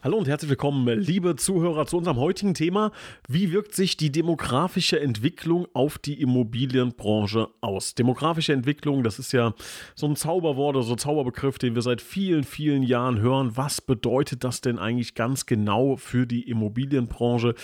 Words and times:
Hallo 0.00 0.16
und 0.16 0.28
herzlich 0.28 0.48
willkommen, 0.48 0.86
liebe 0.96 1.34
Zuhörer, 1.34 1.84
zu 1.86 1.96
unserem 1.96 2.18
heutigen 2.18 2.54
Thema. 2.54 2.92
Wie 3.26 3.50
wirkt 3.50 3.74
sich 3.74 3.96
die 3.96 4.12
demografische 4.12 5.00
Entwicklung 5.00 5.66
auf 5.72 5.98
die 5.98 6.22
Immobilienbranche 6.22 7.48
aus? 7.60 7.96
Demografische 7.96 8.52
Entwicklung, 8.52 9.02
das 9.02 9.18
ist 9.18 9.32
ja 9.32 9.54
so 9.96 10.06
ein 10.06 10.14
Zauberwort 10.14 10.76
oder 10.76 10.84
so 10.84 10.92
ein 10.92 10.98
Zauberbegriff, 10.98 11.58
den 11.58 11.74
wir 11.74 11.82
seit 11.82 12.00
vielen, 12.00 12.44
vielen 12.44 12.84
Jahren 12.84 13.18
hören. 13.18 13.56
Was 13.56 13.80
bedeutet 13.80 14.44
das 14.44 14.60
denn 14.60 14.78
eigentlich 14.78 15.16
ganz 15.16 15.46
genau 15.46 15.96
für 15.96 16.28
die 16.28 16.48
Immobilienbranche? 16.48 17.56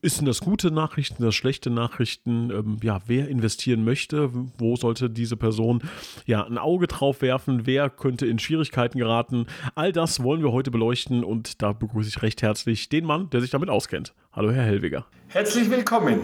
Ist 0.00 0.18
denn 0.18 0.26
das 0.26 0.40
gute 0.40 0.70
Nachrichten, 0.70 1.22
das 1.22 1.34
schlechte 1.34 1.68
Nachrichten? 1.68 2.50
Ähm, 2.52 2.78
ja, 2.82 3.00
wer 3.06 3.28
investieren 3.28 3.84
möchte, 3.84 4.30
wo 4.56 4.76
sollte 4.76 5.10
diese 5.10 5.36
Person 5.36 5.82
ja 6.24 6.42
ein 6.42 6.56
Auge 6.56 6.86
drauf 6.86 7.20
werfen? 7.20 7.66
Wer 7.66 7.90
könnte 7.90 8.24
in 8.24 8.38
Schwierigkeiten 8.38 8.98
geraten? 8.98 9.44
All 9.74 9.92
das 9.92 10.22
wollen 10.22 10.42
wir 10.42 10.52
heute 10.52 10.70
beleuchten 10.70 11.22
und 11.22 11.60
da 11.60 11.65
da 11.66 11.72
begrüße 11.72 12.08
ich 12.08 12.22
recht 12.22 12.42
herzlich 12.42 12.88
den 12.88 13.04
Mann, 13.04 13.28
der 13.30 13.40
sich 13.40 13.50
damit 13.50 13.70
auskennt. 13.70 14.14
Hallo, 14.32 14.52
Herr 14.52 14.62
Hellwiger. 14.62 15.04
Herzlich 15.28 15.68
willkommen. 15.68 16.20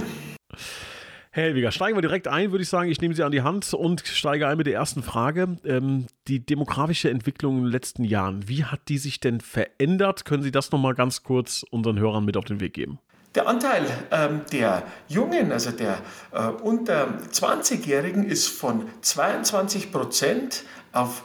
Herr 1.33 1.45
Hellwiger, 1.45 1.73
steigen 1.73 1.97
wir 1.97 2.03
direkt 2.03 2.29
ein, 2.29 2.53
würde 2.53 2.63
ich 2.63 2.69
sagen. 2.69 2.91
Ich 2.91 3.01
nehme 3.01 3.15
Sie 3.15 3.25
an 3.25 3.33
die 3.33 3.43
Hand 3.43 3.75
und 3.75 4.07
steige 4.07 4.47
ein 4.47 4.57
mit 4.57 4.69
der 4.69 4.75
ersten 4.75 5.03
Frage. 5.03 5.57
Ähm, 5.65 6.07
die 6.29 6.47
demografische 6.47 7.11
Entwicklung 7.11 7.57
in 7.57 7.65
den 7.65 7.73
letzten 7.73 8.05
Jahren, 8.05 8.49
wie 8.49 8.65
hat 8.65 8.81
die 8.89 8.99
sich 8.99 9.19
denn 9.19 9.41
verändert? 9.41 10.25
Können 10.25 10.45
Sie 10.45 10.53
das 10.53 10.71
nochmal 10.71 10.95
ganz 10.95 11.25
kurz 11.25 11.65
unseren 11.71 11.99
Hörern 11.99 12.25
mit 12.25 12.37
auf 12.37 12.45
den 12.45 12.61
Weg 12.61 12.75
geben? 12.75 13.01
Der 13.35 13.49
Anteil 13.49 13.85
ähm, 14.13 14.43
der 14.53 14.85
Jungen, 15.09 15.51
also 15.51 15.73
der 15.73 15.99
äh, 16.33 16.47
unter 16.63 17.19
20-Jährigen, 17.33 18.25
ist 18.25 18.47
von 18.47 18.87
22 19.01 19.91
Prozent 19.91 20.65
auf 20.93 21.25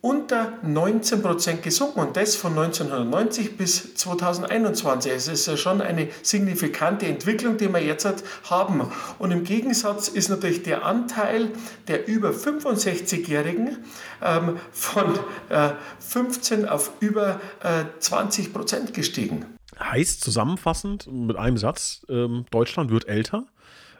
unter 0.00 0.52
19 0.62 1.22
Prozent 1.22 1.62
gesunken 1.62 2.00
und 2.00 2.16
das 2.16 2.36
von 2.36 2.52
1990 2.52 3.56
bis 3.56 3.94
2021. 3.96 5.12
Es 5.12 5.28
ist 5.28 5.46
ja 5.46 5.56
schon 5.56 5.80
eine 5.80 6.08
signifikante 6.22 7.06
Entwicklung, 7.06 7.56
die 7.56 7.68
wir 7.72 7.82
jetzt 7.82 8.08
haben. 8.48 8.92
Und 9.18 9.32
im 9.32 9.44
Gegensatz 9.44 10.08
ist 10.08 10.28
natürlich 10.28 10.62
der 10.62 10.84
Anteil 10.84 11.50
der 11.88 12.06
über 12.06 12.30
65-Jährigen 12.30 13.78
ähm, 14.22 14.58
von 14.70 15.18
äh, 15.48 15.70
15 15.98 16.68
auf 16.68 16.92
über 17.00 17.40
äh, 17.62 17.84
20 17.98 18.52
Prozent 18.52 18.94
gestiegen. 18.94 19.46
Heißt 19.80 20.22
zusammenfassend 20.22 21.06
mit 21.10 21.36
einem 21.36 21.56
Satz, 21.56 22.02
ähm, 22.08 22.46
Deutschland 22.50 22.90
wird 22.90 23.08
älter 23.08 23.46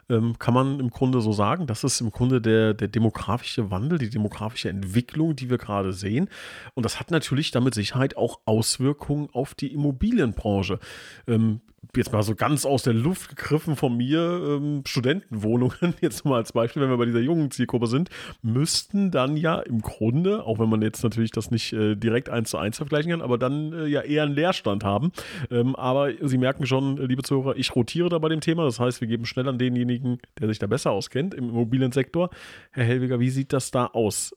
ähm, 0.09 0.37
kann 0.39 0.53
man 0.53 0.79
im 0.79 0.89
Grunde 0.89 1.21
so 1.21 1.31
sagen. 1.31 1.67
Das 1.67 1.83
ist 1.83 2.01
im 2.01 2.11
Grunde 2.11 2.41
der, 2.41 2.73
der 2.73 2.87
demografische 2.87 3.71
Wandel, 3.71 3.97
die 3.97 4.09
demografische 4.09 4.69
Entwicklung, 4.69 5.35
die 5.35 5.49
wir 5.49 5.57
gerade 5.57 5.93
sehen. 5.93 6.29
Und 6.73 6.83
das 6.83 6.99
hat 6.99 7.11
natürlich 7.11 7.51
damit 7.51 7.73
Sicherheit 7.73 8.17
auch 8.17 8.39
Auswirkungen 8.45 9.29
auf 9.33 9.53
die 9.55 9.73
Immobilienbranche. 9.73 10.79
Ähm, 11.27 11.61
jetzt 11.95 12.13
mal 12.13 12.21
so 12.23 12.35
ganz 12.35 12.65
aus 12.65 12.83
der 12.83 12.93
Luft 12.93 13.35
gegriffen 13.35 13.75
von 13.75 13.95
mir, 13.97 14.19
ähm, 14.19 14.83
Studentenwohnungen, 14.85 15.95
jetzt 16.01 16.25
mal 16.25 16.35
als 16.35 16.53
Beispiel, 16.53 16.81
wenn 16.81 16.89
wir 16.89 16.97
bei 16.97 17.05
dieser 17.05 17.19
jungen 17.19 17.51
Zielgruppe 17.51 17.87
sind, 17.87 18.09
müssten 18.41 19.11
dann 19.11 19.37
ja 19.37 19.59
im 19.59 19.81
Grunde, 19.81 20.45
auch 20.45 20.59
wenn 20.59 20.69
man 20.69 20.81
jetzt 20.81 21.03
natürlich 21.03 21.31
das 21.31 21.51
nicht 21.51 21.73
äh, 21.73 21.95
direkt 21.95 22.29
eins 22.29 22.51
zu 22.51 22.57
eins 22.57 22.77
vergleichen 22.77 23.11
kann, 23.11 23.21
aber 23.21 23.37
dann 23.37 23.73
äh, 23.73 23.85
ja 23.87 24.01
eher 24.01 24.23
einen 24.23 24.35
Leerstand 24.35 24.83
haben. 24.83 25.11
Ähm, 25.49 25.75
aber 25.75 26.11
Sie 26.21 26.37
merken 26.37 26.65
schon, 26.65 26.97
liebe 26.97 27.23
Zuhörer, 27.23 27.55
ich 27.55 27.75
rotiere 27.75 28.09
da 28.09 28.19
bei 28.19 28.29
dem 28.29 28.41
Thema. 28.41 28.65
Das 28.65 28.79
heißt, 28.79 29.01
wir 29.01 29.07
geben 29.07 29.25
schnell 29.25 29.47
an 29.47 29.57
denjenigen, 29.57 30.19
der 30.39 30.47
sich 30.47 30.59
da 30.59 30.67
besser 30.67 30.91
auskennt 30.91 31.33
im 31.33 31.49
Immobiliensektor. 31.49 32.29
Herr 32.71 32.83
Helwiger, 32.83 33.19
wie 33.19 33.29
sieht 33.29 33.53
das 33.53 33.71
da 33.71 33.87
aus? 33.87 34.33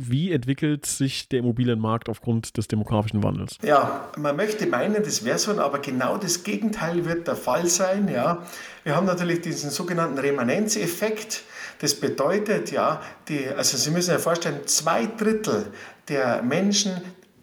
Wie 0.00 0.30
entwickelt 0.30 0.86
sich 0.86 1.28
der 1.28 1.40
Immobilienmarkt 1.40 2.08
aufgrund 2.08 2.56
des 2.56 2.68
demografischen 2.68 3.24
Wandels? 3.24 3.58
Ja, 3.62 4.08
man 4.16 4.36
möchte 4.36 4.64
meinen, 4.68 5.02
das 5.02 5.24
wäre 5.24 5.38
so, 5.38 5.58
aber 5.58 5.80
genau 5.80 6.18
das 6.18 6.44
Gegenteil 6.44 7.04
wird 7.04 7.26
der 7.26 7.34
Fall 7.34 7.66
sein. 7.66 8.06
Ja. 8.06 8.46
Wir 8.84 8.94
haben 8.94 9.06
natürlich 9.06 9.40
diesen 9.40 9.70
sogenannten 9.70 10.18
Remanenzeffekt. 10.18 11.42
Das 11.80 11.96
bedeutet, 11.96 12.70
ja, 12.70 13.02
die, 13.28 13.48
also 13.48 13.76
Sie 13.76 13.90
müssen 13.90 14.14
sich 14.14 14.22
vorstellen, 14.22 14.60
zwei 14.66 15.06
Drittel 15.06 15.66
der 16.08 16.42
Menschen, 16.42 16.92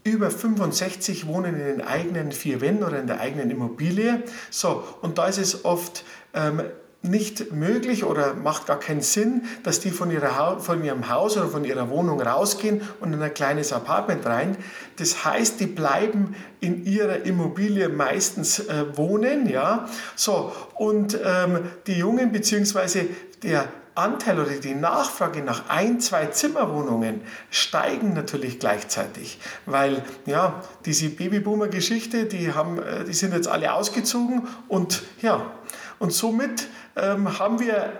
über 0.05 0.31
65 0.31 1.27
wohnen 1.27 1.59
in 1.59 1.65
den 1.65 1.81
eigenen 1.81 2.31
vier 2.31 2.61
Wänden 2.61 2.85
oder 2.85 2.99
in 3.01 3.07
der 3.07 3.19
eigenen 3.19 3.51
Immobilie. 3.51 4.23
So, 4.49 4.83
und 5.01 5.17
da 5.17 5.27
ist 5.27 5.39
es 5.39 5.65
oft 5.65 6.05
ähm, 6.33 6.61
nicht 7.01 7.51
möglich 7.51 8.03
oder 8.03 8.33
macht 8.33 8.67
gar 8.67 8.79
keinen 8.79 9.01
Sinn, 9.01 9.43
dass 9.63 9.79
die 9.79 9.91
von, 9.91 10.11
ihrer, 10.11 10.59
von 10.59 10.83
ihrem 10.83 11.09
Haus 11.09 11.37
oder 11.37 11.47
von 11.47 11.65
ihrer 11.65 11.89
Wohnung 11.89 12.21
rausgehen 12.21 12.81
und 12.99 13.13
in 13.13 13.21
ein 13.21 13.33
kleines 13.33 13.73
Apartment 13.73 14.25
rein. 14.25 14.57
Das 14.97 15.23
heißt, 15.23 15.59
die 15.59 15.67
bleiben 15.67 16.35
in 16.59 16.85
ihrer 16.85 17.25
Immobilie 17.25 17.89
meistens 17.89 18.59
äh, 18.59 18.85
wohnen, 18.97 19.47
ja. 19.47 19.87
So, 20.15 20.51
und 20.75 21.19
ähm, 21.23 21.59
die 21.87 21.93
Jungen 21.93 22.31
bzw. 22.31 23.07
der 23.43 23.67
Anteil 23.95 24.39
oder 24.39 24.51
die 24.51 24.75
Nachfrage 24.75 25.41
nach 25.41 25.69
ein, 25.69 26.01
zwei 26.01 26.25
Zimmerwohnungen 26.25 27.21
steigen 27.49 28.13
natürlich 28.13 28.59
gleichzeitig, 28.59 29.39
weil 29.65 30.03
ja, 30.25 30.61
diese 30.85 31.09
Babyboomer-Geschichte, 31.09 32.25
die, 32.25 32.47
äh, 32.47 33.05
die 33.07 33.13
sind 33.13 33.33
jetzt 33.33 33.47
alle 33.47 33.73
ausgezogen 33.73 34.47
und 34.67 35.03
ja, 35.21 35.49
und 35.97 36.11
somit 36.11 36.67
ähm, 36.95 37.39
haben 37.39 37.59
wir 37.59 37.91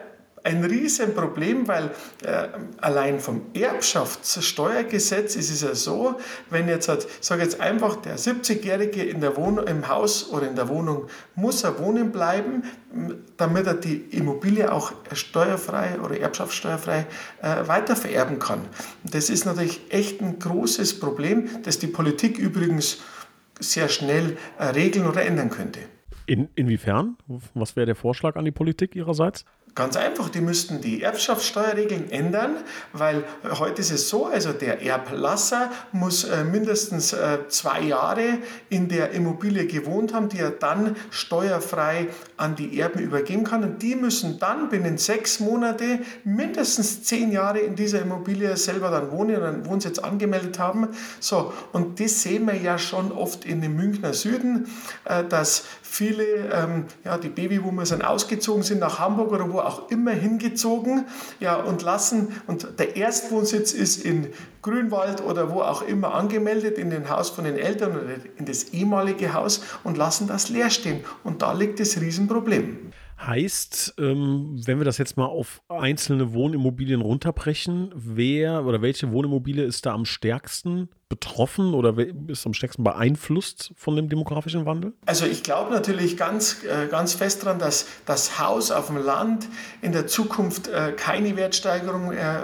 ein 0.45 0.63
Riesenproblem, 0.63 1.67
weil 1.67 1.91
äh, 2.23 2.47
allein 2.79 3.19
vom 3.19 3.47
Erbschaftssteuergesetz 3.55 5.35
ist 5.35 5.49
es 5.49 5.61
ja 5.61 5.73
so, 5.73 6.15
wenn 6.51 6.67
jetzt, 6.69 6.87
ich 6.87 7.07
sage 7.25 7.41
jetzt 7.41 7.59
einfach, 7.59 7.95
der 7.95 8.17
70-Jährige 8.17 9.03
in 9.03 9.21
der 9.21 9.35
Wohnung, 9.37 9.65
im 9.65 9.87
Haus 9.87 10.29
oder 10.29 10.47
in 10.47 10.55
der 10.55 10.69
Wohnung 10.69 11.07
muss 11.33 11.63
er 11.63 11.79
wohnen 11.79 12.11
bleiben, 12.11 12.63
damit 13.37 13.65
er 13.65 13.73
die 13.73 13.95
Immobilie 14.11 14.71
auch 14.71 14.93
steuerfrei 15.13 15.99
oder 15.99 16.19
erbschaftssteuerfrei 16.19 17.07
äh, 17.41 17.67
weitervererben 17.67 18.37
kann. 18.37 18.61
Das 19.03 19.31
ist 19.31 19.45
natürlich 19.45 19.81
echt 19.89 20.21
ein 20.21 20.37
großes 20.37 20.99
Problem, 20.99 21.49
das 21.63 21.79
die 21.79 21.87
Politik 21.87 22.37
übrigens 22.37 22.99
sehr 23.59 23.89
schnell 23.89 24.37
äh, 24.59 24.65
regeln 24.65 25.07
oder 25.07 25.23
ändern 25.23 25.49
könnte. 25.49 25.79
In, 26.27 26.49
inwiefern? 26.55 27.17
Was 27.53 27.75
wäre 27.75 27.85
der 27.85 27.95
Vorschlag 27.95 28.35
an 28.35 28.45
die 28.45 28.51
Politik 28.51 28.95
Ihrerseits? 28.95 29.45
Ganz 29.75 29.97
einfach, 29.97 30.29
die 30.29 30.39
müssten 30.39 30.79
die 30.79 31.01
Erbschaftssteuerregeln 31.01 32.09
ändern, 32.09 32.55
weil 32.93 33.25
heute 33.59 33.81
ist 33.81 33.91
es 33.91 34.07
so, 34.07 34.25
also 34.25 34.53
der 34.53 34.81
Erblasser 34.81 35.69
muss 35.91 36.23
äh, 36.23 36.45
mindestens 36.45 37.11
äh, 37.11 37.39
zwei 37.49 37.81
Jahre 37.81 38.37
in 38.69 38.87
der 38.87 39.11
Immobilie 39.11 39.67
gewohnt 39.67 40.13
haben, 40.13 40.29
die 40.29 40.39
er 40.39 40.51
dann 40.51 40.95
steuerfrei 41.09 42.07
an 42.37 42.55
die 42.55 42.79
Erben 42.79 42.99
übergeben 42.99 43.43
kann. 43.43 43.65
Und 43.65 43.81
die 43.81 43.95
müssen 43.95 44.39
dann 44.39 44.69
binnen 44.69 44.97
sechs 44.97 45.41
Monate 45.41 45.99
mindestens 46.23 47.03
zehn 47.03 47.33
Jahre 47.33 47.59
in 47.59 47.75
dieser 47.75 48.01
Immobilie 48.01 48.55
selber 48.55 48.91
dann 48.91 49.11
wohnen 49.11 49.35
und 49.35 49.43
einen 49.43 49.65
Wohnsitz 49.65 49.99
angemeldet 49.99 50.57
haben. 50.57 50.87
So, 51.19 51.51
und 51.73 51.99
das 51.99 52.21
sehen 52.21 52.45
wir 52.45 52.55
ja 52.55 52.77
schon 52.77 53.11
oft 53.11 53.43
in 53.43 53.59
dem 53.59 53.75
Münchner 53.75 54.13
Süden, 54.13 54.69
äh, 55.03 55.25
dass 55.25 55.65
viele, 55.95 56.23
ähm, 56.51 56.85
ja, 57.03 57.17
die 57.17 57.29
Babyboomer 57.29 57.85
sind 57.85 58.03
ausgezogen, 58.03 58.63
sind 58.63 58.79
nach 58.79 58.99
Hamburg 58.99 59.31
oder 59.31 59.51
wo 59.51 59.59
auch 59.59 59.89
immer 59.89 60.11
hingezogen 60.11 61.05
ja, 61.39 61.55
und 61.55 61.81
lassen, 61.81 62.41
und 62.47 62.79
der 62.79 62.97
Erstwohnsitz 62.97 63.71
ist 63.71 64.03
in 64.03 64.27
Grünwald 64.61 65.21
oder 65.21 65.53
wo 65.53 65.61
auch 65.61 65.81
immer 65.81 66.13
angemeldet, 66.13 66.77
in 66.77 66.89
den 66.89 67.09
Haus 67.09 67.29
von 67.29 67.45
den 67.45 67.57
Eltern 67.57 67.91
oder 67.91 68.15
in 68.37 68.45
das 68.45 68.65
ehemalige 68.65 69.33
Haus 69.33 69.61
und 69.83 69.97
lassen 69.97 70.27
das 70.27 70.49
leer 70.49 70.69
stehen. 70.69 71.03
Und 71.23 71.41
da 71.41 71.53
liegt 71.53 71.79
das 71.79 71.99
Riesenproblem. 71.99 72.91
Heißt, 73.19 73.95
ähm, 73.97 74.61
wenn 74.65 74.77
wir 74.77 74.85
das 74.85 74.97
jetzt 74.97 75.15
mal 75.15 75.25
auf 75.25 75.61
einzelne 75.69 76.33
Wohnimmobilien 76.33 77.01
runterbrechen, 77.01 77.91
wer 77.95 78.65
oder 78.65 78.81
welche 78.81 79.11
Wohnimmobilie 79.11 79.63
ist 79.63 79.85
da 79.85 79.93
am 79.93 80.05
stärksten 80.05 80.89
betroffen 81.07 81.73
oder 81.73 81.95
ist 82.27 82.45
am 82.45 82.53
stärksten 82.53 82.83
beeinflusst 82.83 83.71
von 83.77 83.95
dem 83.95 84.09
demografischen 84.09 84.65
Wandel? 84.65 84.93
Also 85.05 85.25
ich 85.25 85.43
glaube 85.43 85.71
natürlich 85.71 86.17
ganz, 86.17 86.63
äh, 86.63 86.87
ganz 86.87 87.13
fest 87.13 87.43
daran, 87.43 87.59
dass 87.59 87.87
das 88.05 88.39
Haus 88.39 88.71
auf 88.71 88.87
dem 88.87 88.97
Land 88.97 89.47
in 89.81 89.91
der 89.91 90.07
Zukunft 90.07 90.67
äh, 90.67 90.91
keine 90.91 91.37
Wertsteigerung 91.37 92.11
äh, 92.11 92.41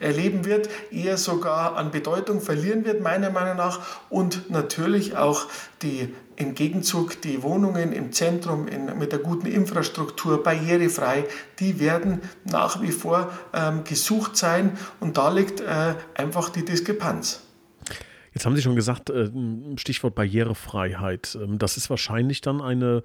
erleben 0.00 0.44
wird, 0.44 0.68
eher 0.90 1.18
sogar 1.18 1.76
an 1.76 1.90
Bedeutung 1.90 2.40
verlieren 2.40 2.84
wird, 2.84 3.02
meiner 3.02 3.30
Meinung 3.30 3.56
nach. 3.56 3.80
Und 4.10 4.50
natürlich 4.50 5.16
auch 5.16 5.46
die 5.82 6.14
im 6.36 6.54
Gegenzug 6.54 7.20
die 7.22 7.42
Wohnungen 7.42 7.92
im 7.92 8.12
Zentrum 8.12 8.68
in, 8.68 8.98
mit 8.98 9.12
der 9.12 9.18
guten 9.18 9.46
Infrastruktur, 9.46 10.42
barrierefrei, 10.42 11.24
die 11.58 11.80
werden 11.80 12.20
nach 12.44 12.82
wie 12.82 12.92
vor 12.92 13.32
ähm, 13.52 13.84
gesucht 13.84 14.36
sein 14.36 14.76
und 15.00 15.16
da 15.16 15.30
liegt 15.30 15.60
äh, 15.60 15.94
einfach 16.14 16.50
die 16.50 16.64
Diskrepanz. 16.64 17.40
Jetzt 18.34 18.46
haben 18.46 18.56
Sie 18.56 18.62
schon 18.62 18.74
gesagt, 18.74 19.10
äh, 19.10 19.30
Stichwort 19.76 20.16
Barrierefreiheit. 20.16 21.38
Ähm, 21.40 21.58
das 21.58 21.76
ist 21.76 21.88
wahrscheinlich 21.88 22.40
dann 22.40 22.60
eine 22.60 23.04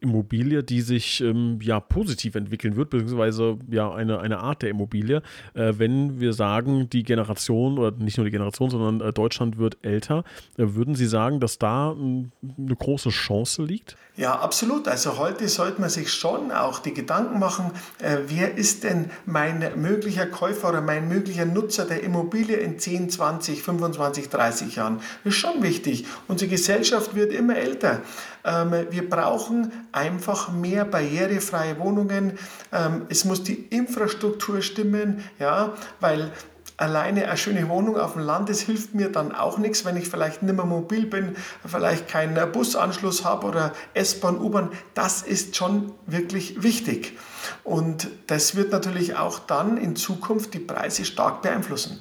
Immobilie, 0.00 0.62
die 0.62 0.80
sich 0.80 1.20
ähm, 1.20 1.58
ja 1.62 1.80
positiv 1.80 2.34
entwickeln 2.34 2.76
wird, 2.76 2.90
beziehungsweise 2.90 3.58
ja 3.70 3.92
eine, 3.92 4.20
eine 4.20 4.38
Art 4.38 4.62
der 4.62 4.70
Immobilie, 4.70 5.22
äh, 5.54 5.74
wenn 5.76 6.20
wir 6.20 6.32
sagen, 6.32 6.88
die 6.90 7.02
Generation 7.02 7.78
oder 7.78 7.96
nicht 7.96 8.16
nur 8.16 8.24
die 8.24 8.30
Generation, 8.30 8.70
sondern 8.70 9.06
äh, 9.06 9.12
Deutschland 9.12 9.58
wird 9.58 9.78
älter, 9.82 10.24
äh, 10.56 10.64
würden 10.74 10.94
Sie 10.94 11.06
sagen, 11.06 11.40
dass 11.40 11.58
da 11.58 11.92
äh, 11.92 11.94
eine 11.96 12.76
große 12.76 13.10
Chance 13.10 13.64
liegt? 13.64 13.96
Ja, 14.18 14.34
absolut. 14.40 14.88
Also 14.88 15.16
heute 15.16 15.46
sollte 15.46 15.80
man 15.80 15.90
sich 15.90 16.12
schon 16.12 16.50
auch 16.50 16.80
die 16.80 16.92
Gedanken 16.92 17.38
machen, 17.38 17.70
äh, 18.00 18.16
wer 18.26 18.56
ist 18.56 18.82
denn 18.82 19.12
mein 19.26 19.64
möglicher 19.76 20.26
Käufer 20.26 20.70
oder 20.70 20.80
mein 20.80 21.06
möglicher 21.06 21.44
Nutzer 21.44 21.84
der 21.84 22.02
Immobilie 22.02 22.56
in 22.56 22.80
10, 22.80 23.10
20, 23.10 23.62
25, 23.62 24.28
30 24.28 24.74
Jahren. 24.74 25.00
Das 25.22 25.34
ist 25.34 25.38
schon 25.38 25.62
wichtig. 25.62 26.04
Unsere 26.26 26.50
Gesellschaft 26.50 27.14
wird 27.14 27.32
immer 27.32 27.58
älter. 27.58 28.02
Ähm, 28.44 28.72
wir 28.90 29.08
brauchen 29.08 29.70
einfach 29.92 30.50
mehr 30.50 30.84
barrierefreie 30.84 31.78
Wohnungen. 31.78 32.38
Ähm, 32.72 33.06
es 33.08 33.24
muss 33.24 33.44
die 33.44 33.68
Infrastruktur 33.70 34.62
stimmen, 34.62 35.22
ja, 35.38 35.74
weil 36.00 36.32
alleine 36.78 37.26
eine 37.26 37.36
schöne 37.36 37.68
Wohnung 37.68 37.98
auf 37.98 38.14
dem 38.14 38.22
Land, 38.22 38.48
das 38.48 38.60
hilft 38.60 38.94
mir 38.94 39.10
dann 39.10 39.34
auch 39.34 39.58
nichts, 39.58 39.84
wenn 39.84 39.96
ich 39.96 40.08
vielleicht 40.08 40.42
nicht 40.42 40.54
mehr 40.54 40.64
mobil 40.64 41.06
bin, 41.06 41.36
vielleicht 41.66 42.08
keinen 42.08 42.52
Busanschluss 42.52 43.24
habe 43.24 43.46
oder 43.46 43.72
S-Bahn, 43.94 44.38
U-Bahn. 44.38 44.70
Das 44.94 45.22
ist 45.22 45.56
schon 45.56 45.92
wirklich 46.06 46.62
wichtig. 46.62 47.18
Und 47.64 48.08
das 48.28 48.54
wird 48.54 48.72
natürlich 48.72 49.16
auch 49.16 49.40
dann 49.40 49.76
in 49.76 49.96
Zukunft 49.96 50.54
die 50.54 50.60
Preise 50.60 51.04
stark 51.04 51.42
beeinflussen. 51.42 51.98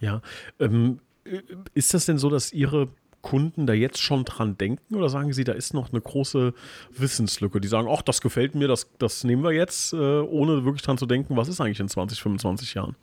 Ja, 0.00 0.22
ähm, 0.58 1.00
ist 1.74 1.92
das 1.92 2.06
denn 2.06 2.18
so, 2.18 2.30
dass 2.30 2.52
Ihre 2.52 2.88
Kunden 3.20 3.66
da 3.66 3.74
jetzt 3.74 4.00
schon 4.00 4.24
dran 4.24 4.56
denken 4.56 4.94
oder 4.94 5.10
sagen 5.10 5.32
Sie, 5.34 5.44
da 5.44 5.52
ist 5.52 5.74
noch 5.74 5.92
eine 5.92 6.00
große 6.00 6.54
Wissenslücke? 6.96 7.60
Die 7.60 7.68
sagen, 7.68 7.88
ach, 7.90 8.00
das 8.00 8.22
gefällt 8.22 8.54
mir, 8.54 8.68
das, 8.68 8.88
das 8.98 9.24
nehmen 9.24 9.42
wir 9.42 9.52
jetzt, 9.52 9.92
äh, 9.92 9.96
ohne 9.96 10.64
wirklich 10.64 10.82
dran 10.82 10.96
zu 10.96 11.04
denken, 11.04 11.36
was 11.36 11.48
ist 11.48 11.60
eigentlich 11.60 11.80
in 11.80 11.88
20, 11.88 12.22
25 12.22 12.74
Jahren? 12.74 12.96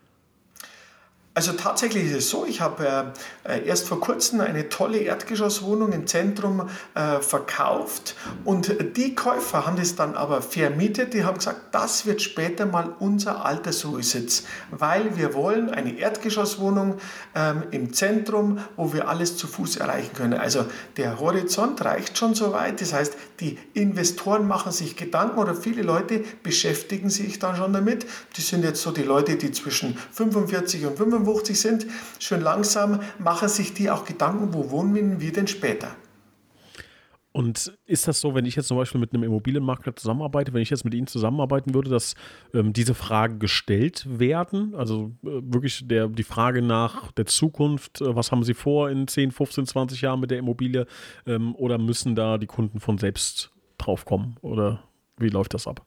Also 1.38 1.52
tatsächlich 1.52 2.06
ist 2.06 2.16
es 2.16 2.30
so, 2.30 2.46
ich 2.46 2.62
habe 2.62 3.12
äh, 3.44 3.68
erst 3.68 3.90
vor 3.90 4.00
kurzem 4.00 4.40
eine 4.40 4.70
tolle 4.70 5.00
Erdgeschosswohnung 5.00 5.92
im 5.92 6.08
Zentrum 6.08 6.70
äh, 6.94 7.20
verkauft 7.20 8.16
und 8.46 8.74
die 8.96 9.16
Käufer 9.16 9.66
haben 9.66 9.76
das 9.76 9.98
dann 9.98 10.16
aber 10.16 10.42
vermietet. 10.42 11.14
Die 11.14 11.26
haben 11.26 11.38
gesagt, 11.38 11.76
das 11.76 12.06
wird 12.06 12.22
später 12.22 12.66
mal 12.66 12.96
unser 13.00 13.44
Altersruhesitz, 13.44 14.46
weil 14.72 15.18
wir 15.18 15.34
wollen 15.34 15.70
eine 15.70 15.98
Erdgeschosswohnung 16.00 17.00
ähm, 17.36 17.64
im 17.72 17.92
Zentrum, 17.92 18.60
wo 18.78 18.94
wir 18.94 19.10
alles 19.10 19.36
zu 19.36 19.48
Fuß 19.48 19.76
erreichen 19.76 20.14
können. 20.14 20.36
Also 20.36 20.66
der 20.96 21.20
Horizont 21.20 21.84
reicht 21.84 22.18
schon 22.18 22.34
so 22.34 22.54
weit. 22.54 22.80
Das 22.80 22.94
heißt, 22.94 23.14
die 23.42 23.58
Investoren 23.74 24.48
machen 24.48 24.72
sich 24.72 24.96
Gedanken 24.96 25.40
oder 25.40 25.54
viele 25.54 25.82
Leute 25.82 26.24
beschäftigen 26.44 27.10
sich 27.10 27.40
dann 27.40 27.58
schon 27.58 27.74
damit. 27.74 28.06
Die 28.38 28.42
sind 28.42 28.64
jetzt 28.64 28.82
so 28.82 28.92
die 28.92 29.04
Leute, 29.04 29.36
die 29.36 29.52
zwischen 29.52 29.98
45 30.14 30.86
und 30.86 30.98
55 30.98 31.25
55 31.26 31.60
sind, 31.60 31.88
schon 32.20 32.42
langsam 32.42 33.02
machen 33.20 33.50
sich 33.50 33.74
die 33.74 33.90
auch 33.90 34.06
Gedanken, 34.06 34.54
wo 34.54 34.72
wohnen 34.72 35.20
wir 35.20 35.34
denn 35.34 35.48
später? 35.48 35.96
Und 37.36 37.78
ist 37.86 38.08
das 38.08 38.22
so, 38.22 38.34
wenn 38.34 38.46
ich 38.46 38.56
jetzt 38.56 38.70
zum 38.70 38.78
Beispiel 38.78 39.02
mit 39.02 39.14
einem 39.14 39.24
Immobilienmakler 39.24 39.94
zusammenarbeite, 39.94 40.54
wenn 40.54 40.62
ich 40.62 40.70
jetzt 40.70 40.86
mit 40.86 40.94
Ihnen 40.94 41.08
zusammenarbeiten 41.08 41.74
würde, 41.74 41.90
dass 41.90 42.16
ähm, 42.54 42.72
diese 42.72 42.94
Fragen 42.94 43.40
gestellt 43.40 44.08
werden? 44.08 44.74
Also 44.74 45.12
äh, 45.22 45.42
wirklich 45.44 45.86
der, 45.86 46.08
die 46.08 46.24
Frage 46.24 46.62
nach 46.62 47.12
der 47.12 47.26
Zukunft, 47.26 48.00
äh, 48.00 48.16
was 48.16 48.32
haben 48.32 48.44
Sie 48.44 48.54
vor 48.54 48.90
in 48.90 49.10
10, 49.10 49.32
15, 49.32 49.66
20 49.66 50.00
Jahren 50.00 50.22
mit 50.22 50.32
der 50.32 50.38
Immobilie? 50.38 50.86
Ähm, 51.28 51.56
oder 51.56 51.78
müssen 51.78 52.16
da 52.16 52.38
die 52.38 52.48
Kunden 52.48 52.80
von 52.80 52.98
selbst 52.98 53.52
drauf 53.78 54.06
kommen? 54.06 54.38
Oder 54.42 54.84
wie 55.18 55.28
läuft 55.28 55.56
das 55.56 55.68
ab? 55.68 55.86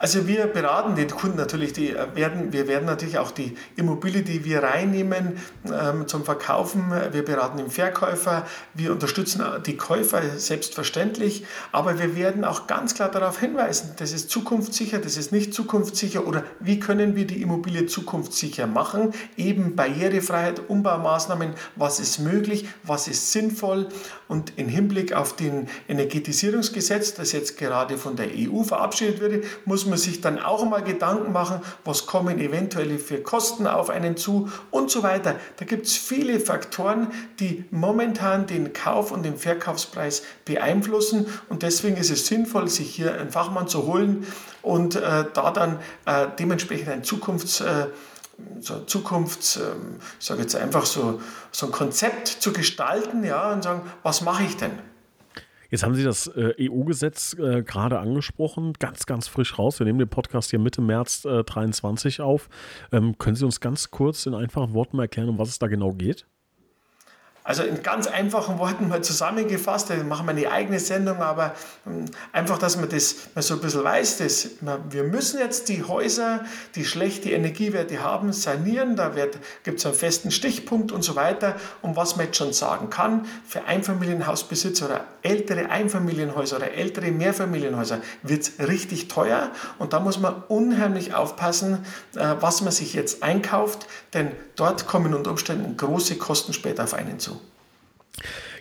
Also 0.00 0.28
wir 0.28 0.46
beraten 0.46 0.94
den 0.94 1.10
Kunden 1.10 1.36
natürlich, 1.36 1.72
die 1.72 1.90
äh, 1.90 2.14
werden, 2.14 2.52
wir 2.52 2.68
werden 2.68 2.86
natürlich 2.86 3.18
auch 3.18 3.32
die 3.32 3.56
Immobilie, 3.74 4.22
die 4.22 4.44
wir 4.44 4.62
reinnehmen 4.62 5.38
ähm, 5.64 6.06
zum 6.06 6.24
Verkaufen, 6.24 6.92
wir 7.12 7.24
beraten 7.24 7.58
den 7.58 7.70
Verkäufer, 7.70 8.46
wir 8.74 8.92
unterstützen 8.92 9.42
die 9.66 9.76
Käufer 9.76 10.22
selbstverständlich, 10.36 11.44
aber 11.72 11.98
wir 11.98 12.14
werden 12.14 12.44
auch 12.44 12.68
ganz 12.68 12.94
klar 12.94 13.10
darauf 13.10 13.40
hinweisen, 13.40 13.94
das 13.98 14.12
ist 14.12 14.30
zukunftssicher, 14.30 14.98
das 14.98 15.16
ist 15.16 15.32
nicht 15.32 15.52
zukunftssicher 15.52 16.26
oder 16.26 16.44
wie 16.60 16.78
können 16.78 17.16
wir 17.16 17.26
die 17.26 17.42
Immobilie 17.42 17.86
zukunftssicher 17.86 18.68
machen, 18.68 19.12
eben 19.36 19.74
Barrierefreiheit, 19.74 20.62
Umbaumaßnahmen, 20.68 21.54
was 21.74 21.98
ist 21.98 22.20
möglich, 22.20 22.68
was 22.84 23.08
ist 23.08 23.32
sinnvoll 23.32 23.88
und 24.28 24.52
im 24.56 24.68
Hinblick 24.68 25.12
auf 25.12 25.34
den 25.34 25.68
Energetisierungsgesetz, 25.88 27.14
das 27.14 27.32
jetzt 27.32 27.58
gerade 27.58 27.98
von 27.98 28.16
der 28.16 28.28
EU 28.34 28.62
verabschiedet 28.62 29.20
wurde, 29.20 29.42
muss 29.64 29.86
man 29.86 29.98
sich 29.98 30.20
dann 30.20 30.38
auch 30.38 30.64
mal 30.64 30.82
Gedanken 30.82 31.32
machen, 31.32 31.60
was 31.84 32.06
kommen 32.06 32.38
eventuell 32.38 32.98
für 32.98 33.18
Kosten 33.18 33.66
auf 33.66 33.90
einen 33.90 34.16
zu 34.16 34.50
und 34.70 34.90
so 34.90 35.02
weiter. 35.02 35.36
Da 35.56 35.64
gibt 35.64 35.86
es 35.86 35.96
viele 35.96 36.40
Faktoren, 36.40 37.08
die 37.40 37.64
momentan 37.70 38.46
den 38.46 38.72
Kauf- 38.72 39.10
und 39.10 39.24
den 39.24 39.36
Verkaufspreis 39.36 40.22
beeinflussen 40.44 41.26
und 41.48 41.62
deswegen 41.62 41.96
ist 41.96 42.10
es 42.10 42.26
sinnvoll, 42.26 42.68
sich 42.68 42.94
hier 42.94 43.18
einen 43.18 43.30
Fachmann 43.30 43.68
zu 43.68 43.86
holen 43.86 44.26
und 44.62 44.96
äh, 44.96 45.24
da 45.32 45.50
dann 45.50 45.78
äh, 46.04 46.26
dementsprechend 46.38 46.88
ein 46.88 47.04
Zukunfts... 47.04 47.60
Äh, 47.60 47.86
so 48.60 48.80
Zukunfts, 48.80 49.56
ähm, 49.56 49.96
ich 50.18 50.26
sage 50.26 50.42
jetzt 50.42 50.54
einfach 50.56 50.86
so, 50.86 51.20
so 51.52 51.66
ein 51.66 51.72
Konzept 51.72 52.28
zu 52.28 52.52
gestalten, 52.52 53.24
ja, 53.24 53.52
und 53.52 53.62
sagen, 53.62 53.82
was 54.02 54.20
mache 54.22 54.44
ich 54.44 54.56
denn? 54.56 54.72
Jetzt 55.70 55.82
haben 55.82 55.94
Sie 55.94 56.04
das 56.04 56.28
äh, 56.28 56.54
EU-Gesetz 56.60 57.34
äh, 57.34 57.62
gerade 57.62 57.98
angesprochen, 57.98 58.72
ganz, 58.78 59.04
ganz 59.04 59.28
frisch 59.28 59.58
raus. 59.58 59.78
Wir 59.78 59.84
nehmen 59.84 59.98
den 59.98 60.08
Podcast 60.08 60.50
hier 60.50 60.58
Mitte 60.58 60.80
März 60.80 61.26
äh, 61.26 61.44
23 61.44 62.22
auf. 62.22 62.48
Ähm, 62.90 63.18
können 63.18 63.36
Sie 63.36 63.44
uns 63.44 63.60
ganz 63.60 63.90
kurz 63.90 64.24
in 64.24 64.34
einfachen 64.34 64.72
Worten 64.72 64.98
erklären, 64.98 65.28
um 65.28 65.38
was 65.38 65.50
es 65.50 65.58
da 65.58 65.66
genau 65.66 65.92
geht? 65.92 66.26
Also 67.48 67.62
in 67.62 67.82
ganz 67.82 68.06
einfachen 68.06 68.58
Worten 68.58 68.88
mal 68.88 69.02
zusammengefasst, 69.02 69.88
wir 69.88 70.04
machen 70.04 70.26
wir 70.26 70.32
eine 70.32 70.50
eigene 70.50 70.78
Sendung, 70.78 71.22
aber 71.22 71.54
hm, 71.84 72.04
einfach, 72.30 72.58
dass 72.58 72.76
man 72.76 72.90
das 72.90 73.16
mal 73.34 73.40
so 73.40 73.54
ein 73.54 73.60
bisschen 73.60 73.84
weiß, 73.84 74.18
dass 74.18 74.50
wir 74.90 75.04
müssen 75.04 75.40
jetzt 75.40 75.70
die 75.70 75.82
Häuser, 75.82 76.44
die 76.74 76.84
schlechte 76.84 77.30
Energiewerte 77.30 78.02
haben, 78.02 78.34
sanieren, 78.34 78.96
da 78.96 79.10
gibt 79.64 79.78
es 79.78 79.86
einen 79.86 79.94
festen 79.94 80.30
Stichpunkt 80.30 80.92
und 80.92 81.00
so 81.00 81.16
weiter. 81.16 81.56
Und 81.80 81.96
was 81.96 82.16
man 82.16 82.26
jetzt 82.26 82.36
schon 82.36 82.52
sagen 82.52 82.90
kann, 82.90 83.24
für 83.46 83.64
Einfamilienhausbesitzer 83.64 84.84
oder 84.84 85.04
ältere 85.22 85.70
Einfamilienhäuser 85.70 86.56
oder 86.56 86.72
ältere 86.72 87.10
Mehrfamilienhäuser 87.10 88.02
wird 88.22 88.42
es 88.42 88.68
richtig 88.68 89.08
teuer 89.08 89.52
und 89.78 89.94
da 89.94 90.00
muss 90.00 90.18
man 90.18 90.42
unheimlich 90.48 91.14
aufpassen, 91.14 91.86
äh, 92.14 92.34
was 92.40 92.60
man 92.60 92.72
sich 92.72 92.92
jetzt 92.92 93.22
einkauft, 93.22 93.86
denn 94.12 94.32
dort 94.54 94.86
kommen 94.86 95.14
unter 95.14 95.30
Umständen 95.30 95.78
große 95.78 96.16
Kosten 96.16 96.52
später 96.52 96.84
auf 96.84 96.92
einen 96.92 97.18
zu. 97.18 97.37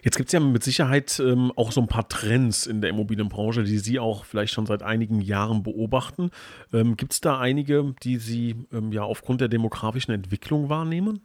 Jetzt 0.04 0.18
gibt 0.18 0.30
es 0.30 0.34
ja 0.34 0.40
mit 0.40 0.64
Sicherheit 0.64 1.20
ähm, 1.20 1.52
auch 1.56 1.72
so 1.72 1.82
ein 1.82 1.88
paar 1.88 2.08
Trends 2.08 2.66
in 2.66 2.82
der 2.82 2.90
Immobilienbranche, 2.90 3.64
die 3.64 3.80
Sie 3.80 4.00
auch 4.00 4.26
vielleicht 4.26 4.54
schon 4.54 4.66
seit 4.66 4.84
einigen 4.84 5.22
Jahren 5.22 5.64
beobachten. 5.64 6.32
Ähm, 6.74 6.98
gibt 6.98 7.14
es 7.14 7.22
da 7.22 7.40
einige, 7.40 7.94
die 8.04 8.18
Sie 8.18 8.56
ähm, 8.72 8.92
ja 8.92 9.04
aufgrund 9.04 9.42
der 9.42 9.48
demografischen 9.48 10.14
Entwicklung 10.14 10.70
wahrnehmen? 10.70 11.22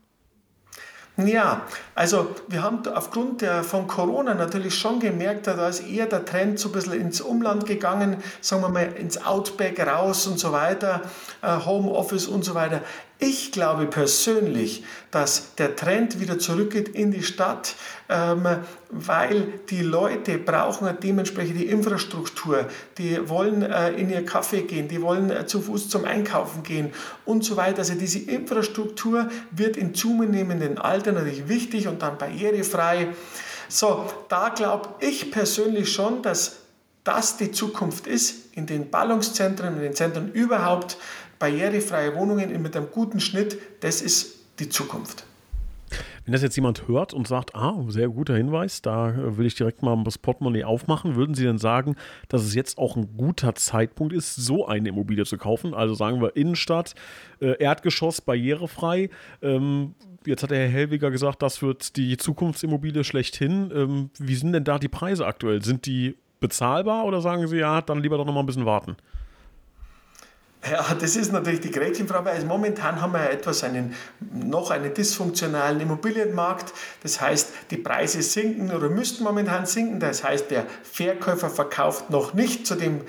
Ja, 1.18 1.66
also 1.94 2.34
wir 2.48 2.62
haben 2.62 2.86
aufgrund 2.88 3.42
der, 3.42 3.62
von 3.64 3.86
Corona 3.86 4.32
natürlich 4.32 4.74
schon 4.74 4.98
gemerkt, 4.98 5.46
da 5.46 5.68
ist 5.68 5.86
eher 5.86 6.06
der 6.06 6.24
Trend 6.24 6.58
so 6.58 6.70
ein 6.70 6.72
bisschen 6.72 6.94
ins 6.94 7.20
Umland 7.20 7.66
gegangen, 7.66 8.16
sagen 8.40 8.62
wir 8.62 8.70
mal 8.70 8.92
ins 8.94 9.22
Outback 9.22 9.78
raus 9.86 10.26
und 10.26 10.38
so 10.38 10.52
weiter, 10.52 11.02
äh, 11.42 11.58
Homeoffice 11.66 12.28
und 12.28 12.46
so 12.46 12.54
weiter. 12.54 12.80
Ich 13.24 13.52
glaube 13.52 13.86
persönlich, 13.86 14.82
dass 15.12 15.54
der 15.54 15.76
Trend 15.76 16.18
wieder 16.18 16.40
zurückgeht 16.40 16.88
in 16.88 17.12
die 17.12 17.22
Stadt, 17.22 17.76
ähm, 18.08 18.44
weil 18.90 19.60
die 19.70 19.82
Leute 19.82 20.38
brauchen 20.38 20.88
eine 20.88 20.98
dementsprechende 20.98 21.62
Infrastruktur. 21.62 22.66
Die 22.98 23.28
wollen 23.28 23.62
äh, 23.62 23.92
in 23.92 24.10
ihr 24.10 24.24
Kaffee 24.24 24.62
gehen, 24.62 24.88
die 24.88 25.00
wollen 25.00 25.30
äh, 25.30 25.46
zu 25.46 25.60
Fuß 25.62 25.88
zum 25.88 26.04
Einkaufen 26.04 26.64
gehen 26.64 26.92
und 27.24 27.44
so 27.44 27.56
weiter. 27.56 27.78
Also 27.78 27.94
diese 27.94 28.18
Infrastruktur 28.18 29.30
wird 29.52 29.76
in 29.76 29.94
zunehmendem 29.94 30.78
Alter 30.78 31.12
natürlich 31.12 31.46
wichtig 31.46 31.86
und 31.86 32.02
dann 32.02 32.18
barrierefrei. 32.18 33.10
So, 33.68 34.04
da 34.30 34.48
glaube 34.48 34.88
ich 34.98 35.30
persönlich 35.30 35.92
schon, 35.92 36.22
dass 36.22 36.56
das 37.04 37.36
die 37.36 37.50
Zukunft 37.52 38.06
ist, 38.06 38.54
in 38.54 38.66
den 38.66 38.90
Ballungszentren, 38.90 39.76
in 39.76 39.82
den 39.82 39.94
Zentren 39.94 40.30
überhaupt, 40.32 40.96
barrierefreie 41.42 42.14
Wohnungen 42.14 42.62
mit 42.62 42.76
einem 42.76 42.86
guten 42.92 43.18
Schnitt, 43.18 43.58
das 43.80 44.00
ist 44.00 44.44
die 44.60 44.68
Zukunft. 44.68 45.24
Wenn 46.24 46.30
das 46.30 46.40
jetzt 46.40 46.54
jemand 46.54 46.86
hört 46.86 47.12
und 47.12 47.26
sagt, 47.26 47.56
ah, 47.56 47.82
sehr 47.88 48.08
guter 48.10 48.36
Hinweis, 48.36 48.80
da 48.80 49.10
äh, 49.10 49.36
will 49.36 49.46
ich 49.46 49.56
direkt 49.56 49.82
mal 49.82 50.00
das 50.04 50.18
Portemonnaie 50.18 50.62
aufmachen, 50.62 51.16
würden 51.16 51.34
Sie 51.34 51.42
denn 51.42 51.58
sagen, 51.58 51.96
dass 52.28 52.44
es 52.44 52.54
jetzt 52.54 52.78
auch 52.78 52.94
ein 52.94 53.16
guter 53.16 53.56
Zeitpunkt 53.56 54.12
ist, 54.12 54.36
so 54.36 54.68
eine 54.68 54.90
Immobilie 54.90 55.24
zu 55.24 55.36
kaufen? 55.36 55.74
Also 55.74 55.94
sagen 55.94 56.22
wir 56.22 56.36
Innenstadt, 56.36 56.94
äh, 57.40 57.60
Erdgeschoss, 57.60 58.20
barrierefrei. 58.20 59.10
Ähm, 59.42 59.96
jetzt 60.24 60.44
hat 60.44 60.52
der 60.52 60.60
Herr 60.60 60.68
Hellwiger 60.68 61.10
gesagt, 61.10 61.42
das 61.42 61.60
wird 61.60 61.96
die 61.96 62.18
Zukunftsimmobilie 62.18 63.02
schlechthin. 63.02 63.72
Ähm, 63.74 64.10
wie 64.16 64.36
sind 64.36 64.52
denn 64.52 64.62
da 64.62 64.78
die 64.78 64.86
Preise 64.86 65.26
aktuell? 65.26 65.60
Sind 65.64 65.86
die 65.86 66.14
bezahlbar 66.38 67.04
oder 67.04 67.20
sagen 67.20 67.48
Sie, 67.48 67.56
ja, 67.56 67.80
dann 67.80 68.00
lieber 68.00 68.16
doch 68.16 68.26
noch 68.26 68.32
mal 68.32 68.40
ein 68.40 68.46
bisschen 68.46 68.64
warten? 68.64 68.96
Ja, 70.70 70.94
das 70.94 71.16
ist 71.16 71.32
natürlich 71.32 71.60
die 71.60 71.72
Gretchenfrage. 71.72 72.30
Also 72.30 72.46
momentan 72.46 73.00
haben 73.00 73.12
wir 73.12 73.24
ja 73.24 73.30
etwas 73.30 73.64
einen, 73.64 73.96
noch 74.32 74.70
einen 74.70 74.94
dysfunktionalen 74.94 75.80
Immobilienmarkt. 75.80 76.72
Das 77.02 77.20
heißt, 77.20 77.48
die 77.70 77.78
Preise 77.78 78.22
sinken 78.22 78.70
oder 78.70 78.88
müssten 78.88 79.24
momentan 79.24 79.66
sinken. 79.66 79.98
Das 79.98 80.22
heißt, 80.22 80.52
der 80.52 80.66
Verkäufer 80.84 81.50
verkauft 81.50 82.10
noch 82.10 82.34
nicht 82.34 82.64
zu 82.64 82.76
dem 82.76 83.00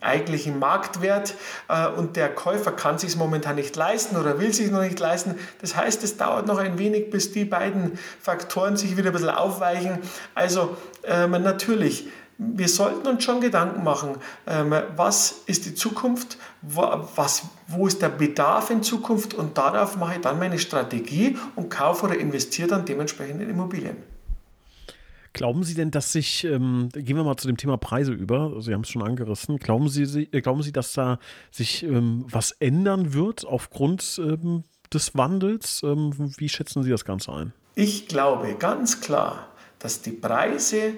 eigentlichen 0.00 0.58
Marktwert 0.58 1.34
äh, 1.68 1.88
und 1.88 2.16
der 2.16 2.34
Käufer 2.34 2.72
kann 2.72 2.98
sich 2.98 3.16
momentan 3.16 3.56
nicht 3.56 3.76
leisten 3.76 4.16
oder 4.16 4.38
will 4.38 4.52
sich 4.52 4.70
noch 4.70 4.82
nicht 4.82 4.98
leisten. 4.98 5.36
Das 5.60 5.76
heißt, 5.76 6.02
es 6.04 6.16
dauert 6.16 6.46
noch 6.46 6.58
ein 6.58 6.78
wenig, 6.78 7.10
bis 7.10 7.32
die 7.32 7.44
beiden 7.44 7.98
Faktoren 8.20 8.76
sich 8.76 8.96
wieder 8.96 9.10
ein 9.10 9.12
bisschen 9.12 9.30
aufweichen. 9.30 9.98
Also 10.34 10.76
ähm, 11.04 11.32
natürlich 11.32 12.08
wir 12.38 12.68
sollten 12.68 13.06
uns 13.06 13.22
schon 13.22 13.40
Gedanken 13.40 13.84
machen, 13.84 14.16
ähm, 14.46 14.74
was 14.96 15.42
ist 15.46 15.66
die 15.66 15.74
Zukunft, 15.74 16.38
was, 16.62 17.44
wo 17.68 17.86
ist 17.86 18.02
der 18.02 18.08
Bedarf 18.08 18.70
in 18.70 18.82
Zukunft 18.82 19.34
und 19.34 19.56
darauf 19.56 19.96
mache 19.96 20.16
ich 20.16 20.20
dann 20.20 20.38
meine 20.38 20.58
Strategie 20.58 21.36
und 21.56 21.70
kaufe 21.70 22.06
oder 22.06 22.18
investiere 22.18 22.68
dann 22.68 22.84
dementsprechend 22.84 23.40
in 23.42 23.50
Immobilien. 23.50 23.96
Glauben 25.32 25.64
Sie 25.64 25.74
denn, 25.74 25.90
dass 25.90 26.12
sich, 26.12 26.44
ähm, 26.44 26.90
gehen 26.92 27.16
wir 27.16 27.24
mal 27.24 27.36
zu 27.36 27.48
dem 27.48 27.56
Thema 27.56 27.76
Preise 27.76 28.12
über, 28.12 28.62
Sie 28.62 28.72
haben 28.72 28.82
es 28.82 28.88
schon 28.88 29.02
angerissen, 29.02 29.58
glauben 29.58 29.88
Sie, 29.88 30.06
Sie, 30.06 30.28
äh, 30.30 30.40
glauben 30.40 30.62
Sie 30.62 30.70
dass 30.70 30.92
da 30.92 31.18
sich 31.50 31.82
ähm, 31.82 32.24
was 32.28 32.52
ändern 32.52 33.14
wird 33.14 33.44
aufgrund 33.44 34.20
ähm, 34.22 34.62
des 34.92 35.16
Wandels? 35.16 35.82
Ähm, 35.82 36.12
wie 36.38 36.48
schätzen 36.48 36.84
Sie 36.84 36.90
das 36.90 37.04
Ganze 37.04 37.32
ein? 37.32 37.52
Ich 37.74 38.06
glaube 38.06 38.54
ganz 38.56 39.00
klar, 39.00 39.48
dass 39.80 40.02
die 40.02 40.12
Preise 40.12 40.94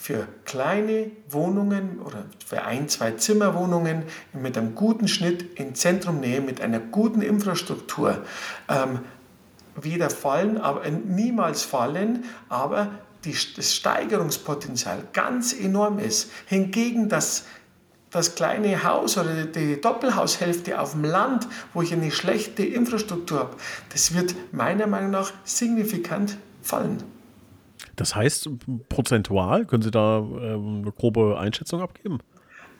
für 0.00 0.26
kleine 0.44 1.10
Wohnungen 1.30 1.98
oder 2.00 2.24
für 2.44 2.64
ein, 2.64 2.90
zwei 2.90 3.12
Zimmerwohnungen 3.12 4.02
mit 4.34 4.58
einem 4.58 4.74
guten 4.74 5.08
Schnitt 5.08 5.58
in 5.58 5.74
Zentrumnähe, 5.74 6.42
mit 6.42 6.60
einer 6.60 6.80
guten 6.80 7.22
Infrastruktur 7.22 8.22
ähm, 8.68 8.98
weder 9.76 10.10
fallen, 10.10 10.58
aber 10.58 10.88
niemals 10.90 11.62
fallen, 11.62 12.24
aber 12.50 12.90
die, 13.24 13.34
das 13.56 13.74
Steigerungspotenzial 13.74 15.04
ganz 15.14 15.54
enorm 15.54 15.98
ist. 15.98 16.30
Hingegen 16.46 17.08
das, 17.08 17.46
das 18.10 18.34
kleine 18.34 18.84
Haus 18.84 19.16
oder 19.16 19.44
die 19.44 19.80
Doppelhaushälfte 19.80 20.80
auf 20.80 20.92
dem 20.92 21.04
Land, 21.04 21.46
wo 21.72 21.80
ich 21.80 21.92
eine 21.94 22.10
schlechte 22.10 22.62
Infrastruktur 22.64 23.38
habe, 23.38 23.56
das 23.90 24.12
wird 24.12 24.34
meiner 24.52 24.86
Meinung 24.86 25.12
nach 25.12 25.32
signifikant 25.44 26.36
fallen. 26.62 27.13
Das 27.96 28.14
heißt, 28.14 28.48
prozentual, 28.88 29.64
können 29.66 29.82
Sie 29.82 29.90
da 29.90 30.18
ähm, 30.18 30.82
eine 30.82 30.92
grobe 30.92 31.38
Einschätzung 31.38 31.80
abgeben? 31.80 32.20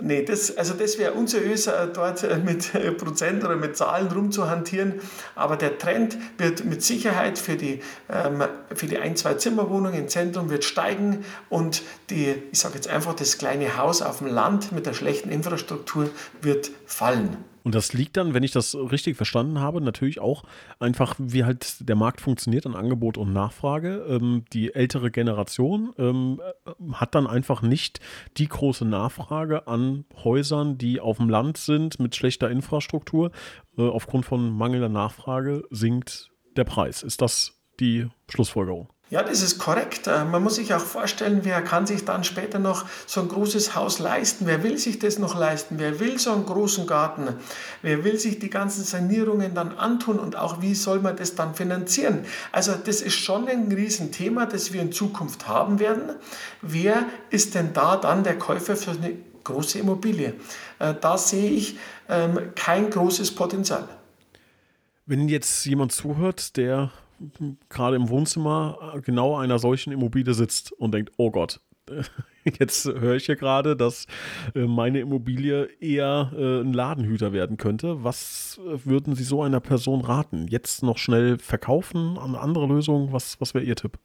Nee, 0.01 0.25
das, 0.25 0.57
also 0.57 0.75
das 0.75 0.99
wäre 0.99 1.13
unseriös, 1.13 1.71
dort 1.95 2.45
mit 2.45 2.73
Prozent 2.99 3.45
oder 3.45 3.55
mit 3.55 3.77
Zahlen 3.77 4.09
rumzuhantieren. 4.09 4.95
Aber 5.37 5.57
der 5.57 5.79
Trend 5.79 6.19
wird 6.37 6.65
mit 6.65 6.83
Sicherheit 6.83 7.39
für 7.39 7.57
die, 7.57 7.81
ähm, 8.11 8.43
für 8.75 8.87
die 8.87 8.99
ein-, 8.99 9.17
zwei 9.17 9.35
Zimmerwohnungen 9.35 10.01
im 10.01 10.09
Zentrum 10.09 10.51
wird 10.51 10.65
steigen 10.65 11.25
und 11.49 11.83
die, 12.11 12.35
ich 12.51 12.59
sage 12.59 12.75
jetzt 12.75 12.89
einfach, 12.89 13.15
das 13.15 13.39
kleine 13.39 13.77
Haus 13.77 14.03
auf 14.03 14.19
dem 14.19 14.27
Land 14.27 14.73
mit 14.73 14.87
der 14.87 14.95
schlechten 14.95 15.31
Infrastruktur 15.31 16.11
wird 16.43 16.73
fallen. 16.87 17.37
Und 17.65 17.75
das 17.75 17.95
liegt 17.95 18.19
dann, 18.19 18.35
wenn 18.35 18.43
ich 18.43 18.53
das 18.53 18.75
richtig 18.75 19.17
verstanden 19.17 19.59
habe, 19.59 19.81
natürlich 19.81 20.21
auch 20.21 20.45
einfach, 20.79 21.17
wie 21.19 21.45
halt 21.45 21.89
der 21.89 21.97
Markt 21.97 22.21
funktioniert 22.21 22.67
an 22.67 22.77
Angebot 22.77 23.17
und 23.17 23.33
Nachfrage. 23.33 24.05
Ähm, 24.07 24.45
die 24.53 24.75
ältere 24.75 25.11
Generation 25.11 25.95
ähm, 25.99 26.41
hat 26.93 27.15
dann 27.15 27.27
einfach 27.27 27.63
nicht 27.63 28.01
die 28.37 28.49
große 28.49 28.85
Nachfrage 28.85 29.67
an 29.67 30.05
Häusern, 30.23 30.77
die 30.77 31.01
auf 31.01 31.17
dem 31.17 31.31
Land 31.31 31.57
sind 31.57 31.99
mit 31.99 32.15
schlechter 32.15 32.51
Infrastruktur. 32.51 33.31
Äh, 33.79 33.83
aufgrund 33.83 34.27
von 34.27 34.55
mangelnder 34.55 34.91
Nachfrage 34.91 35.65
sinkt 35.71 36.31
der 36.57 36.65
Preis. 36.65 37.03
Ist 37.03 37.23
das 37.23 37.59
die 37.81 38.09
Schlussfolgerung? 38.29 38.94
Ja, 39.15 39.23
das 39.23 39.43
ist 39.43 39.61
korrekt. 39.61 40.09
Äh, 40.09 40.25
man 40.25 40.43
muss 40.43 40.57
sich 40.57 40.75
auch 40.75 40.81
vorstellen, 40.81 41.43
wer 41.45 41.63
kann 41.63 41.87
sich 41.87 42.05
dann 42.05 42.25
später 42.25 42.59
noch 42.59 42.85
so 43.07 43.21
ein 43.21 43.29
großes 43.29 43.77
Haus 43.77 44.01
leisten? 44.01 44.45
Wer 44.49 44.65
will 44.65 44.77
sich 44.77 44.99
das 44.99 45.21
noch 45.21 45.39
leisten? 45.39 45.79
Wer 45.79 46.01
will 46.01 46.19
so 46.19 46.33
einen 46.33 46.45
großen 46.45 46.85
Garten? 46.89 47.29
Wer 47.81 48.03
will 48.03 48.19
sich 48.19 48.41
die 48.41 48.51
ganzen 48.51 48.83
Sanierungen 48.83 49.55
dann 49.55 49.79
antun 49.79 50.19
und 50.19 50.35
auch 50.35 50.63
wie 50.63 50.75
soll 50.75 50.99
man 50.99 51.15
das 51.15 51.37
dann 51.37 51.55
finanzieren? 51.55 52.25
Also 52.51 52.73
das 52.73 53.03
ist 53.03 53.15
schon 53.15 53.47
ein 53.47 53.71
Riesenthema, 53.71 54.47
das 54.47 54.73
wir 54.73 54.83
in 54.83 54.91
Zukunft 54.91 55.47
haben 55.47 55.79
werden. 55.79 56.11
Wer 56.61 57.05
ist 57.31 57.55
denn 57.55 57.73
da 57.73 57.97
dann 57.97 58.25
der 58.25 58.37
Käufer 58.37 58.75
für 58.75 58.91
eine 58.91 59.13
große 59.45 59.79
Immobilie? 59.79 60.35
Äh, 60.81 60.95
da 61.01 61.17
sehe 61.19 61.53
ich 61.53 61.79
ähm, 62.09 62.51
kein 62.57 62.91
großes 62.91 63.33
Potenzial. 63.37 63.87
Wenn 65.07 65.29
jetzt 65.29 65.65
jemand 65.67 65.93
zuhört, 65.93 66.57
der 66.57 66.91
gerade 67.69 67.97
im 67.97 68.09
Wohnzimmer 68.09 69.01
genau 69.05 69.37
einer 69.37 69.59
solchen 69.59 69.93
Immobilie 69.93 70.35
sitzt 70.35 70.73
und 70.73 70.93
denkt, 70.93 71.13
oh 71.17 71.31
Gott, 71.31 71.61
jetzt 72.59 72.87
höre 72.87 73.17
ich 73.17 73.27
ja 73.27 73.35
gerade, 73.35 73.77
dass 73.77 74.07
äh, 74.55 74.67
meine 74.67 75.01
Immobilie 75.01 75.69
eher 75.81 76.33
äh, 76.37 76.61
ein 76.61 76.73
Ladenhüter 76.73 77.33
werden 77.33 77.57
könnte. 77.57 78.03
Was 78.05 78.61
würden 78.63 79.15
Sie 79.15 79.25
so 79.25 79.43
einer 79.43 79.61
Person 79.61 80.01
raten? 80.01 80.47
Jetzt 80.49 80.83
noch 80.83 80.99
schnell 80.99 81.39
verkaufen? 81.39 82.19
Eine 82.19 82.41
andere 82.41 82.67
Lösung? 82.67 83.13
Was, 83.13 83.41
was 83.41 83.55
wäre 83.55 83.65
Ihr 83.65 83.77
Tipp? 83.77 83.99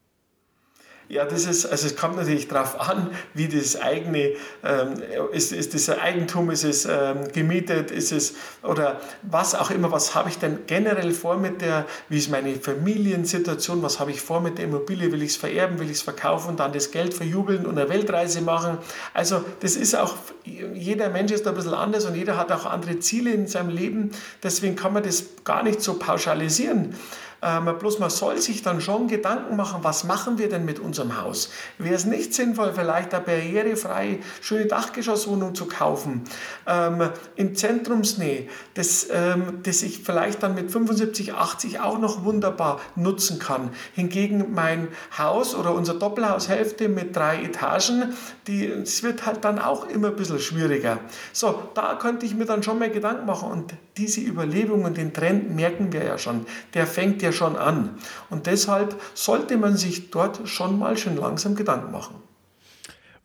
Ja, 1.09 1.25
das 1.25 1.47
ist, 1.47 1.65
also 1.65 1.87
es 1.87 1.95
kommt 1.95 2.17
natürlich 2.17 2.47
darauf 2.49 2.79
an, 2.79 3.09
wie 3.33 3.47
das 3.47 3.81
eigene, 3.81 4.33
ähm, 4.63 4.93
ist, 5.31 5.51
ist 5.51 5.73
das 5.73 5.89
Eigentum, 5.89 6.51
ist 6.51 6.63
es 6.63 6.85
ähm, 6.85 7.31
gemietet, 7.33 7.89
ist 7.89 8.11
es, 8.11 8.35
oder 8.61 9.01
was 9.23 9.55
auch 9.55 9.71
immer, 9.71 9.91
was 9.91 10.13
habe 10.13 10.29
ich 10.29 10.37
denn 10.37 10.59
generell 10.67 11.11
vor 11.11 11.37
mit 11.37 11.63
der, 11.63 11.87
wie 12.09 12.19
ist 12.19 12.29
meine 12.29 12.53
Familiensituation, 12.53 13.81
was 13.81 13.99
habe 13.99 14.11
ich 14.11 14.21
vor 14.21 14.39
mit 14.39 14.59
der 14.59 14.65
Immobilie, 14.65 15.11
will 15.11 15.23
ich 15.23 15.31
es 15.31 15.37
vererben, 15.37 15.79
will 15.79 15.87
ich 15.87 15.97
es 15.97 16.01
verkaufen, 16.03 16.57
dann 16.57 16.73
das 16.73 16.91
Geld 16.91 17.15
verjubeln 17.15 17.65
und 17.65 17.79
eine 17.79 17.89
Weltreise 17.89 18.41
machen. 18.41 18.77
Also 19.15 19.43
das 19.61 19.77
ist 19.77 19.95
auch, 19.95 20.13
jeder 20.45 21.09
Mensch 21.09 21.31
ist 21.31 21.43
da 21.43 21.49
ein 21.49 21.55
bisschen 21.55 21.73
anders 21.73 22.05
und 22.05 22.13
jeder 22.13 22.37
hat 22.37 22.51
auch 22.51 22.67
andere 22.67 22.99
Ziele 22.99 23.31
in 23.31 23.47
seinem 23.47 23.69
Leben, 23.69 24.11
deswegen 24.43 24.75
kann 24.75 24.93
man 24.93 25.01
das 25.01 25.23
gar 25.43 25.63
nicht 25.63 25.81
so 25.81 25.95
pauschalisieren. 25.95 26.93
Ähm, 27.41 27.69
bloß 27.77 27.99
man 27.99 28.09
soll 28.09 28.39
sich 28.39 28.61
dann 28.61 28.81
schon 28.81 29.07
Gedanken 29.07 29.55
machen, 29.55 29.79
was 29.83 30.03
machen 30.03 30.37
wir 30.37 30.49
denn 30.49 30.65
mit 30.65 30.79
unserem 30.79 31.21
Haus? 31.21 31.49
Wäre 31.77 31.95
es 31.95 32.05
nicht 32.05 32.33
sinnvoll, 32.33 32.73
vielleicht 32.73 33.13
eine 33.13 33.23
barrierefreie, 33.23 34.19
schöne 34.41 34.65
Dachgeschosswohnung 34.65 35.55
zu 35.55 35.67
kaufen, 35.67 36.23
ähm, 36.67 37.09
in 37.35 37.55
Zentrumsnähe, 37.55 38.47
das, 38.73 39.07
ähm, 39.11 39.59
das 39.63 39.81
ich 39.81 40.03
vielleicht 40.03 40.43
dann 40.43 40.55
mit 40.55 40.71
75, 40.71 41.33
80 41.33 41.79
auch 41.79 41.97
noch 41.97 42.23
wunderbar 42.23 42.79
nutzen 42.95 43.39
kann. 43.39 43.69
Hingegen 43.93 44.53
mein 44.53 44.89
Haus 45.17 45.55
oder 45.55 45.73
unser 45.73 45.93
Doppelhaushälfte 45.93 46.89
mit 46.89 47.15
drei 47.15 47.43
Etagen, 47.43 48.13
es 48.47 49.03
wird 49.03 49.25
halt 49.25 49.45
dann 49.45 49.59
auch 49.59 49.87
immer 49.87 50.09
ein 50.09 50.15
bisschen 50.15 50.39
schwieriger. 50.39 50.99
So, 51.33 51.69
da 51.73 51.95
könnte 51.95 52.25
ich 52.25 52.35
mir 52.35 52.45
dann 52.45 52.63
schon 52.63 52.79
mal 52.79 52.89
Gedanken 52.89 53.25
machen 53.25 53.51
und 53.51 53.73
diese 53.99 54.21
Überlebung 54.21 54.85
und 54.85 54.97
den 54.97 55.13
Trend 55.13 55.53
merken 55.53 55.91
wir 55.91 56.03
ja 56.03 56.17
schon. 56.17 56.45
Der 56.73 56.87
fängt 56.87 57.21
ja 57.21 57.31
schon 57.31 57.57
an. 57.57 57.97
Und 58.29 58.45
deshalb 58.45 58.99
sollte 59.13 59.57
man 59.57 59.75
sich 59.75 60.09
dort 60.09 60.47
schon 60.47 60.79
mal 60.79 60.97
schön 60.97 61.17
langsam 61.17 61.55
Gedanken 61.55 61.91
machen. 61.91 62.15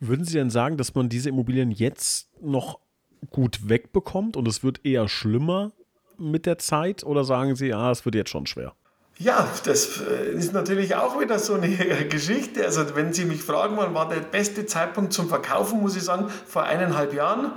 Würden 0.01 0.25
Sie 0.25 0.33
denn 0.33 0.49
sagen, 0.49 0.75
dass 0.75 0.93
man 0.93 1.07
diese 1.07 1.29
Immobilien 1.29 1.71
jetzt 1.71 2.29
noch 2.41 2.79
gut 3.29 3.69
wegbekommt 3.69 4.35
und 4.35 4.47
es 4.47 4.63
wird 4.63 4.85
eher 4.85 5.07
schlimmer 5.07 5.71
mit 6.17 6.45
der 6.45 6.57
Zeit? 6.57 7.03
Oder 7.05 7.23
sagen 7.23 7.55
Sie, 7.55 7.67
ja, 7.67 7.89
es 7.91 8.03
wird 8.03 8.15
jetzt 8.15 8.29
schon 8.29 8.45
schwer? 8.45 8.75
Ja, 9.17 9.47
das 9.63 10.01
äh, 10.01 10.33
ist 10.33 10.51
natürlich 10.51 10.95
auch 10.95 11.17
wieder 11.17 11.39
so 11.39 11.53
eine 11.53 11.69
Geschichte. 12.09 12.65
Also 12.65 12.95
wenn 12.95 13.13
Sie 13.13 13.23
mich 13.23 13.43
fragen, 13.43 13.77
wann 13.77 13.93
war 13.93 14.09
der 14.09 14.19
beste 14.19 14.65
Zeitpunkt 14.65 15.13
zum 15.13 15.29
Verkaufen, 15.29 15.79
muss 15.79 15.95
ich 15.95 16.03
sagen, 16.03 16.29
vor 16.45 16.63
eineinhalb 16.63 17.13
Jahren. 17.13 17.53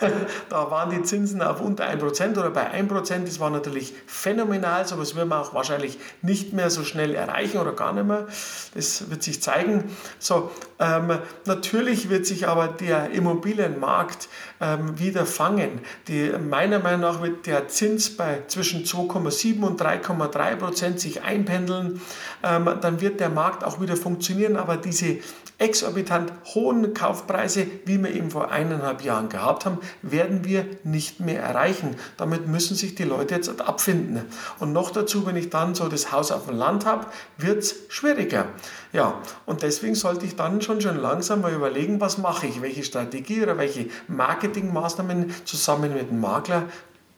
da 0.50 0.70
waren 0.70 0.90
die 0.90 1.02
Zinsen 1.02 1.40
auf 1.40 1.62
unter 1.62 1.88
1% 1.88 2.32
oder 2.38 2.50
bei 2.50 2.70
1%. 2.78 3.24
Das 3.24 3.40
war 3.40 3.48
natürlich 3.48 3.94
phänomenal, 4.06 4.86
so 4.86 4.98
was 4.98 5.16
wird 5.16 5.26
man 5.26 5.38
auch 5.38 5.54
wahrscheinlich 5.54 5.98
nicht 6.20 6.52
mehr 6.52 6.68
so 6.68 6.84
schnell 6.84 7.14
erreichen 7.14 7.56
oder 7.56 7.72
gar 7.72 7.94
nicht 7.94 8.06
mehr. 8.06 8.26
Das 8.74 9.08
wird 9.08 9.22
sich 9.22 9.42
zeigen. 9.42 9.84
So, 10.18 10.50
ähm, 10.78 11.18
natürlich 11.46 12.10
wird 12.10 12.26
sich 12.26 12.46
aber 12.46 12.68
der 12.68 13.10
Immobilienmarkt 13.12 14.28
ähm, 14.60 14.98
wieder 14.98 15.24
fangen. 15.24 15.80
Die, 16.08 16.30
meiner 16.30 16.78
Meinung 16.78 17.00
nach 17.00 17.22
wird 17.22 17.46
der 17.46 17.68
Zins 17.68 18.14
bei 18.14 18.42
zwischen 18.48 18.84
2,7 18.84 19.62
und 19.62 19.80
3,3 19.80 20.56
Prozent 20.56 20.89
Prozent 20.90 21.00
sich 21.00 21.22
einpendeln, 21.22 22.00
ähm, 22.42 22.68
dann 22.80 23.00
wird 23.00 23.20
der 23.20 23.28
Markt 23.28 23.64
auch 23.64 23.80
wieder 23.80 23.96
funktionieren. 23.96 24.56
Aber 24.56 24.76
diese 24.76 25.18
exorbitant 25.58 26.32
hohen 26.54 26.94
Kaufpreise, 26.94 27.66
wie 27.84 27.98
wir 27.98 28.10
eben 28.14 28.30
vor 28.30 28.50
eineinhalb 28.50 29.02
Jahren 29.02 29.28
gehabt 29.28 29.66
haben, 29.66 29.78
werden 30.02 30.44
wir 30.44 30.64
nicht 30.84 31.20
mehr 31.20 31.42
erreichen. 31.42 31.96
Damit 32.16 32.48
müssen 32.48 32.76
sich 32.76 32.94
die 32.94 33.04
Leute 33.04 33.34
jetzt 33.34 33.60
abfinden. 33.60 34.22
Und 34.58 34.72
noch 34.72 34.90
dazu, 34.90 35.26
wenn 35.26 35.36
ich 35.36 35.50
dann 35.50 35.74
so 35.74 35.88
das 35.88 36.12
Haus 36.12 36.32
auf 36.32 36.46
dem 36.46 36.56
Land 36.56 36.86
habe, 36.86 37.06
wird 37.36 37.58
es 37.58 37.74
schwieriger. 37.88 38.46
Ja, 38.92 39.20
und 39.46 39.62
deswegen 39.62 39.94
sollte 39.94 40.26
ich 40.26 40.34
dann 40.34 40.62
schon 40.62 40.80
schon 40.80 40.96
langsam 40.96 41.42
mal 41.42 41.52
überlegen, 41.52 42.00
was 42.00 42.18
mache 42.18 42.46
ich, 42.46 42.62
welche 42.62 42.82
Strategie 42.82 43.42
oder 43.42 43.58
welche 43.58 43.86
Marketingmaßnahmen 44.08 45.30
zusammen 45.44 45.92
mit 45.94 46.10
dem 46.10 46.20
Makler 46.20 46.64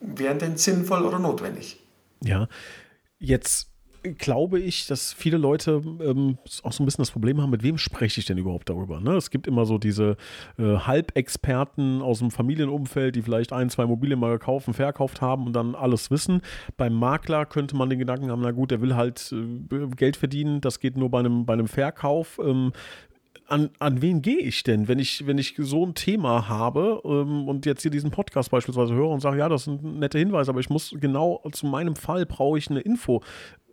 wären 0.00 0.38
denn 0.38 0.56
sinnvoll 0.56 1.04
oder 1.06 1.18
notwendig. 1.18 1.78
Ja, 2.24 2.48
jetzt 3.22 3.72
glaube 4.18 4.58
ich, 4.58 4.86
dass 4.88 5.12
viele 5.12 5.36
Leute 5.36 5.80
ähm, 5.84 6.36
auch 6.64 6.72
so 6.72 6.82
ein 6.82 6.86
bisschen 6.86 7.02
das 7.02 7.12
Problem 7.12 7.40
haben, 7.40 7.50
mit 7.50 7.62
wem 7.62 7.78
spreche 7.78 8.18
ich 8.18 8.26
denn 8.26 8.36
überhaupt 8.36 8.68
darüber? 8.68 9.00
Ne? 9.00 9.12
Es 9.12 9.30
gibt 9.30 9.46
immer 9.46 9.64
so 9.64 9.78
diese 9.78 10.16
äh, 10.58 10.76
Halbexperten 10.78 12.02
aus 12.02 12.18
dem 12.18 12.32
Familienumfeld, 12.32 13.14
die 13.14 13.22
vielleicht 13.22 13.52
ein, 13.52 13.70
zwei 13.70 13.84
Immobilien 13.84 14.18
mal 14.18 14.32
gekauft 14.32 14.66
und 14.66 14.74
verkauft 14.74 15.20
haben 15.20 15.46
und 15.46 15.52
dann 15.52 15.76
alles 15.76 16.10
wissen. 16.10 16.42
Beim 16.76 16.94
Makler 16.94 17.46
könnte 17.46 17.76
man 17.76 17.90
den 17.90 18.00
Gedanken 18.00 18.30
haben, 18.30 18.42
na 18.42 18.50
gut, 18.50 18.72
der 18.72 18.80
will 18.80 18.96
halt 18.96 19.32
äh, 19.32 19.86
Geld 19.94 20.16
verdienen, 20.16 20.60
das 20.60 20.80
geht 20.80 20.96
nur 20.96 21.10
bei 21.10 21.20
einem, 21.20 21.46
bei 21.46 21.52
einem 21.52 21.68
Verkauf. 21.68 22.40
Ähm, 22.42 22.72
an, 23.48 23.70
an 23.78 24.02
wen 24.02 24.22
gehe 24.22 24.38
ich 24.38 24.62
denn, 24.62 24.88
wenn 24.88 24.98
ich, 24.98 25.26
wenn 25.26 25.38
ich 25.38 25.54
so 25.58 25.84
ein 25.86 25.94
Thema 25.94 26.48
habe 26.48 27.00
ähm, 27.04 27.48
und 27.48 27.66
jetzt 27.66 27.82
hier 27.82 27.90
diesen 27.90 28.10
Podcast 28.10 28.50
beispielsweise 28.50 28.94
höre 28.94 29.08
und 29.08 29.20
sage, 29.20 29.38
ja, 29.38 29.48
das 29.48 29.62
ist 29.62 29.68
ein 29.68 29.98
netter 29.98 30.18
Hinweis, 30.18 30.48
aber 30.48 30.60
ich 30.60 30.70
muss 30.70 30.94
genau 31.00 31.42
zu 31.52 31.66
meinem 31.66 31.96
Fall 31.96 32.26
brauche 32.26 32.58
ich 32.58 32.70
eine 32.70 32.80
Info. 32.80 33.22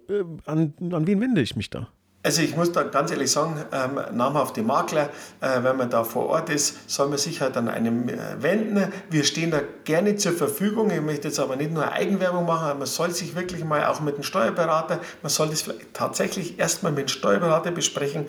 Äh, 0.09 0.23
an, 0.45 0.73
an 0.91 1.07
wen 1.07 1.21
wende 1.21 1.41
ich 1.41 1.55
mich 1.55 1.69
da? 1.69 1.89
Also 2.21 2.41
ich 2.41 2.53
muss 2.53 2.73
da 2.73 2.83
ganz 2.83 3.11
ehrlich 3.11 3.31
sagen, 3.31 3.63
ähm, 3.71 3.97
namhafte 4.11 4.61
Makler, 4.61 5.09
äh, 5.39 5.63
wenn 5.63 5.77
man 5.77 5.89
da 5.89 6.03
vor 6.03 6.25
Ort 6.25 6.49
ist, 6.49 6.89
soll 6.89 7.07
man 7.07 7.17
sich 7.17 7.39
halt 7.39 7.55
an 7.55 7.69
einem 7.69 8.09
äh, 8.09 8.17
wenden. 8.39 8.91
Wir 9.09 9.23
stehen 9.23 9.51
da 9.51 9.61
gerne 9.85 10.17
zur 10.17 10.33
Verfügung. 10.33 10.91
Ich 10.91 10.99
möchte 10.99 11.29
jetzt 11.29 11.39
aber 11.39 11.55
nicht 11.55 11.71
nur 11.71 11.89
Eigenwerbung 11.89 12.45
machen, 12.45 12.77
man 12.77 12.87
soll 12.87 13.11
sich 13.11 13.35
wirklich 13.35 13.63
mal 13.63 13.85
auch 13.85 14.01
mit 14.01 14.17
dem 14.17 14.23
Steuerberater, 14.23 14.99
man 15.21 15.29
soll 15.29 15.47
das 15.47 15.63
tatsächlich 15.93 16.59
erstmal 16.59 16.91
mit 16.91 17.03
dem 17.03 17.07
Steuerberater 17.07 17.71
besprechen, 17.71 18.25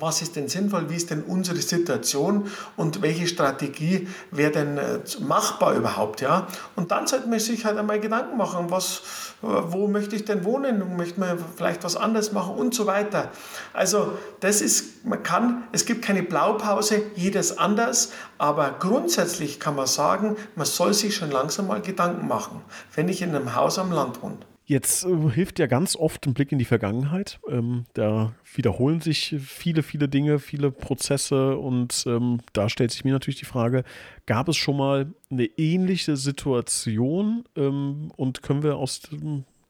was 0.00 0.22
ist 0.22 0.36
denn 0.36 0.48
sinnvoll, 0.48 0.88
wie 0.88 0.96
ist 0.96 1.10
denn 1.10 1.22
unsere 1.22 1.58
Situation 1.58 2.50
und 2.76 3.02
welche 3.02 3.26
Strategie 3.26 4.08
wäre 4.30 4.50
denn 4.50 4.78
äh, 4.78 5.00
machbar 5.20 5.74
überhaupt, 5.74 6.20
ja. 6.20 6.46
Und 6.76 6.90
dann 6.90 7.06
sollte 7.06 7.28
man 7.28 7.38
sich 7.38 7.64
halt 7.64 7.78
einmal 7.78 8.00
Gedanken 8.00 8.36
machen, 8.36 8.70
was, 8.70 9.02
äh, 9.42 9.46
wo 9.46 9.86
möchte 9.86 10.16
ich 10.16 10.24
denn 10.24 10.44
wohnen, 10.44 10.96
möchte 10.96 11.20
man 11.20 11.38
vielleicht 11.56 11.84
was 11.84 11.96
anderes 11.96 12.32
machen 12.32 12.54
und 12.54 12.74
so 12.74 12.86
weiter. 12.86 13.30
Also 13.72 14.12
das 14.40 14.60
ist, 14.60 15.04
man 15.04 15.22
kann, 15.22 15.64
es 15.72 15.84
gibt 15.84 16.02
keine 16.02 16.22
Blaupause, 16.22 17.02
jedes 17.14 17.58
anders, 17.58 18.12
aber 18.38 18.76
grundsätzlich 18.78 19.60
kann 19.60 19.76
man 19.76 19.86
sagen, 19.86 20.36
man 20.56 20.66
soll 20.66 20.94
sich 20.94 21.14
schon 21.14 21.30
langsam 21.30 21.66
mal 21.66 21.80
Gedanken 21.80 22.26
machen, 22.26 22.62
wenn 22.94 23.08
ich 23.08 23.22
in 23.22 23.34
einem 23.34 23.54
Haus 23.54 23.78
am 23.78 23.92
Land 23.92 24.22
wohne. 24.22 24.49
Jetzt 24.70 25.04
äh, 25.04 25.30
hilft 25.30 25.58
ja 25.58 25.66
ganz 25.66 25.96
oft 25.96 26.24
ein 26.28 26.32
Blick 26.32 26.52
in 26.52 26.60
die 26.60 26.64
Vergangenheit. 26.64 27.40
Ähm, 27.48 27.86
da 27.94 28.34
wiederholen 28.54 29.00
sich 29.00 29.34
viele, 29.44 29.82
viele 29.82 30.08
Dinge, 30.08 30.38
viele 30.38 30.70
Prozesse 30.70 31.56
und 31.56 32.04
ähm, 32.06 32.38
da 32.52 32.68
stellt 32.68 32.92
sich 32.92 33.04
mir 33.04 33.12
natürlich 33.12 33.40
die 33.40 33.46
Frage, 33.46 33.82
gab 34.26 34.48
es 34.48 34.56
schon 34.56 34.76
mal 34.76 35.12
eine 35.28 35.46
ähnliche 35.46 36.16
Situation 36.16 37.42
ähm, 37.56 38.12
und 38.14 38.44
können 38.44 38.62
wir 38.62 38.76
aus 38.76 39.00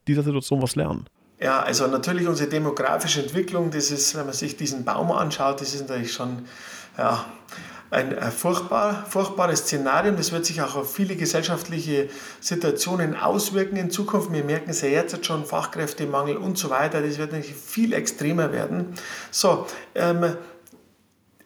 dieser 0.07 0.23
Situation 0.23 0.61
was 0.61 0.77
lernen? 0.77 1.07
Ja, 1.41 1.63
also 1.63 1.87
natürlich 1.87 2.29
unsere 2.29 2.51
demografische 2.51 3.23
Entwicklung, 3.23 3.71
das 3.71 3.91
ist, 3.91 4.15
wenn 4.17 4.27
man 4.27 4.35
sich 4.35 4.59
diesen 4.59 4.85
Baum 4.85 5.13
anschaut, 5.13 5.63
das 5.63 5.73
ist 5.75 5.89
natürlich 5.89 6.13
schon, 6.13 6.45
ja, 6.99 7.25
ein 7.91 8.17
äh, 8.17 8.31
furchtbar, 8.31 9.05
furchtbares 9.09 9.61
Szenario. 9.61 10.13
Das 10.13 10.33
wird 10.33 10.47
sich 10.47 10.63
auch 10.63 10.77
auf 10.77 10.95
viele 10.95 11.17
gesellschaftliche 11.17 12.09
Situationen 12.41 13.17
auswirken 13.17 13.77
in 13.77 13.91
Zukunft. 13.91 14.33
Wir 14.33 14.45
merken 14.45 14.71
es 14.71 14.83
ja 14.83 14.89
jetzt 14.89 15.27
schon, 15.27 15.45
Fachkräftemangel 15.45 16.37
und 16.37 16.57
so 16.57 16.71
weiter. 16.71 17.03
Das 17.03 17.19
wird 17.19 17.33
natürlich 17.33 17.57
viel 17.57 17.93
extremer 17.93 18.53
werden. 18.53 18.95
So, 19.31 19.67
ähm, 19.95 20.37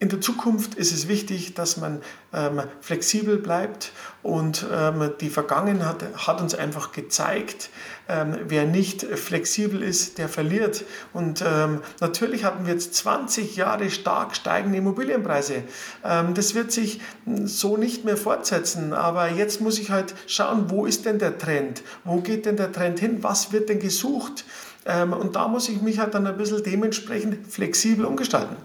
in 0.05 0.11
der 0.11 0.21
Zukunft 0.21 0.75
ist 0.75 0.93
es 0.93 1.09
wichtig, 1.09 1.55
dass 1.55 1.79
man 1.79 2.03
ähm, 2.35 2.61
flexibel 2.83 3.39
bleibt 3.39 3.91
und 4.23 4.67
ähm, 4.71 5.13
die 5.19 5.31
Vergangenheit 5.31 6.05
hat 6.15 6.43
uns 6.43 6.55
einfach 6.55 6.93
gezeigt, 6.93 7.71
ähm, 8.07 8.37
wer 8.49 8.67
nicht 8.67 9.01
flexibel 9.03 9.83
ist, 9.83 10.19
der 10.19 10.29
verliert. 10.29 10.85
Und 11.15 11.43
ähm, 11.43 11.81
natürlich 12.03 12.45
hatten 12.45 12.67
wir 12.67 12.75
jetzt 12.75 12.95
20 12.97 13.57
Jahre 13.57 13.89
stark 13.89 14.37
steigende 14.37 14.77
Immobilienpreise. 14.77 15.63
Ähm, 16.05 16.35
das 16.35 16.55
wird 16.55 16.71
sich 16.71 17.01
so 17.47 17.79
nicht 17.79 18.05
mehr 18.05 18.19
fortsetzen, 18.19 18.93
aber 18.93 19.31
jetzt 19.31 19.63
muss 19.63 19.79
ich 19.79 19.91
halt 19.91 20.15
schauen, 20.27 20.67
wo 20.69 20.85
ist 20.85 21.07
denn 21.07 21.19
der 21.19 21.39
Trend? 21.39 21.83
Wo 22.05 22.21
geht 22.21 22.45
denn 22.45 22.59
der 22.59 22.73
Trend 22.73 23.01
hin? 23.01 23.23
Was 23.23 23.53
wird 23.53 23.71
denn 23.71 23.79
gesucht? 23.79 24.45
Ähm, 24.85 25.15
und 25.15 25.35
da 25.35 25.49
muss 25.49 25.71
ich 25.71 25.81
mich 25.81 25.99
halt 25.99 26.13
dann 26.13 26.27
ein 26.27 26.37
bisschen 26.37 26.63
dementsprechend 26.63 27.51
flexibel 27.51 28.05
umgestalten. 28.05 28.57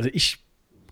Also 0.00 0.08
ich 0.14 0.38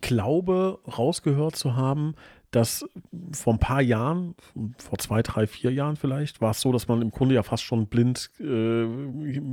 glaube, 0.02 0.80
rausgehört 0.86 1.56
zu 1.56 1.76
haben, 1.76 2.14
dass 2.50 2.84
vor 3.32 3.54
ein 3.54 3.58
paar 3.58 3.80
Jahren, 3.80 4.34
vor 4.76 4.98
zwei, 4.98 5.22
drei, 5.22 5.46
vier 5.46 5.72
Jahren 5.72 5.96
vielleicht, 5.96 6.42
war 6.42 6.50
es 6.50 6.60
so, 6.60 6.72
dass 6.72 6.88
man 6.88 7.00
im 7.00 7.10
Grunde 7.10 7.34
ja 7.34 7.42
fast 7.42 7.62
schon 7.62 7.86
blind, 7.86 8.30
äh, 8.38 8.84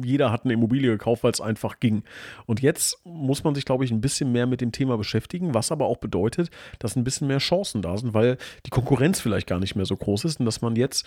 jeder 0.03 0.29
hat 0.29 0.43
eine 0.43 0.55
Immobilie 0.55 0.91
gekauft, 0.91 1.23
weil 1.23 1.31
es 1.31 1.39
einfach 1.39 1.79
ging. 1.79 2.03
Und 2.47 2.61
jetzt 2.61 2.99
muss 3.05 3.45
man 3.45 3.55
sich, 3.55 3.63
glaube 3.63 3.85
ich, 3.85 3.91
ein 3.91 4.01
bisschen 4.01 4.33
mehr 4.33 4.45
mit 4.45 4.59
dem 4.59 4.73
Thema 4.73 4.97
beschäftigen, 4.97 5.53
was 5.53 5.71
aber 5.71 5.85
auch 5.85 5.97
bedeutet, 5.97 6.49
dass 6.79 6.97
ein 6.97 7.05
bisschen 7.05 7.27
mehr 7.27 7.37
Chancen 7.37 7.81
da 7.81 7.95
sind, 7.95 8.13
weil 8.13 8.37
die 8.65 8.71
Konkurrenz 8.71 9.21
vielleicht 9.21 9.47
gar 9.47 9.59
nicht 9.59 9.75
mehr 9.75 9.85
so 9.85 9.95
groß 9.95 10.25
ist 10.25 10.41
und 10.41 10.45
dass 10.45 10.61
man 10.61 10.75
jetzt 10.75 11.05